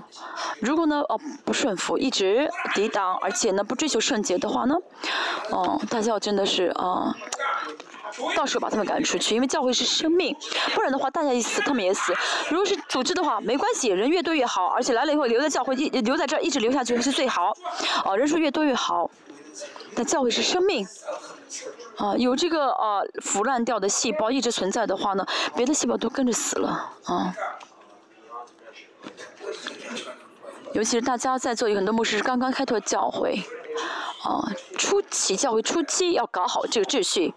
[0.59, 4.75] 如果呢哦不顺服，一直抵挡，而且呢不追求圣洁的话呢，
[5.51, 7.15] 哦，大家真的是啊。
[8.35, 10.35] 到时候把他们赶出去，因为教会是生命，
[10.73, 12.13] 不然的话大家一死他们也死。
[12.49, 17.55] 如果是组织的话，没关系，人越多越好，而且来了以后留在教会一留在这儿一直留下去是最好。
[18.03, 19.09] 哦，人数越多越好。
[19.95, 20.85] 但教会是生命，
[21.97, 27.35] 啊，有这个啊腐烂掉的细胞一直存在的话呢，别的细胞都跟着死了啊。
[30.73, 33.41] 尤其是大家在座有很多牧师是刚刚开拓教会，
[34.23, 34.45] 啊，
[34.77, 37.33] 初期教会初期要搞好这个秩序。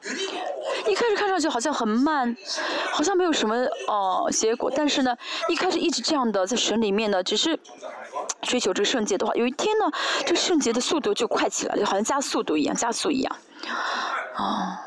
[0.87, 2.37] 一开始看上去好像很慢，
[2.91, 3.55] 好像没有什么
[3.89, 5.17] 哦结果，但是呢，
[5.49, 7.59] 一开始一直这样的在神里面呢，只是
[8.43, 9.91] 追求这个圣洁的话，有一天呢，
[10.27, 13.37] 这个圣洁的速度就快起来了，好像加速度一样，加速一样，
[14.35, 14.87] 啊。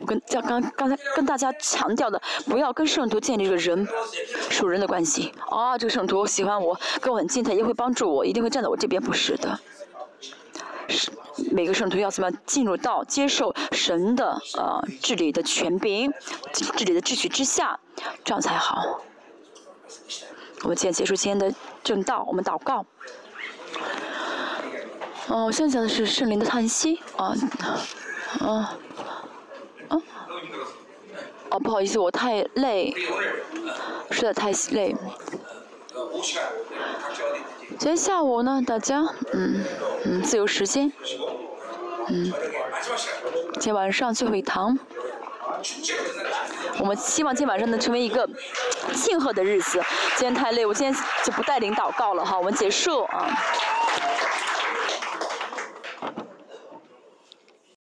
[0.00, 3.86] 我跟像刚刚才跟大家强调的，不要跟圣徒建立这个人
[4.50, 5.32] 属人的关系。
[5.48, 9.60] 啊，这个圣徒喜欢我，跟我很近，他也会帮助我，一定会站在我这边，不是的。
[10.88, 11.10] 是
[11.52, 16.12] 每个圣徒要怎么进入到接受神的呃治理的权柄、
[16.52, 17.78] 治理的秩序之下，
[18.24, 19.00] 这样才好。
[20.62, 22.84] 我们现在结束今天的正道，我们祷告。
[25.28, 27.34] 哦，我现在讲的是圣灵的叹息啊，
[28.40, 28.76] 啊。
[31.50, 32.92] 哦，不好意思，我太累，
[34.10, 34.94] 实在太累。
[37.78, 39.02] 今天下午呢，大家，
[39.32, 39.64] 嗯
[40.04, 40.92] 嗯，自由时间，
[42.08, 42.32] 嗯，
[43.54, 44.76] 今天晚上最后一堂，
[46.80, 48.28] 我们希望今天晚上能成为一个
[48.92, 49.80] 庆贺的日子。
[50.16, 53.30] 今天太累，我今天就不带领祷告了哈，我们结束啊。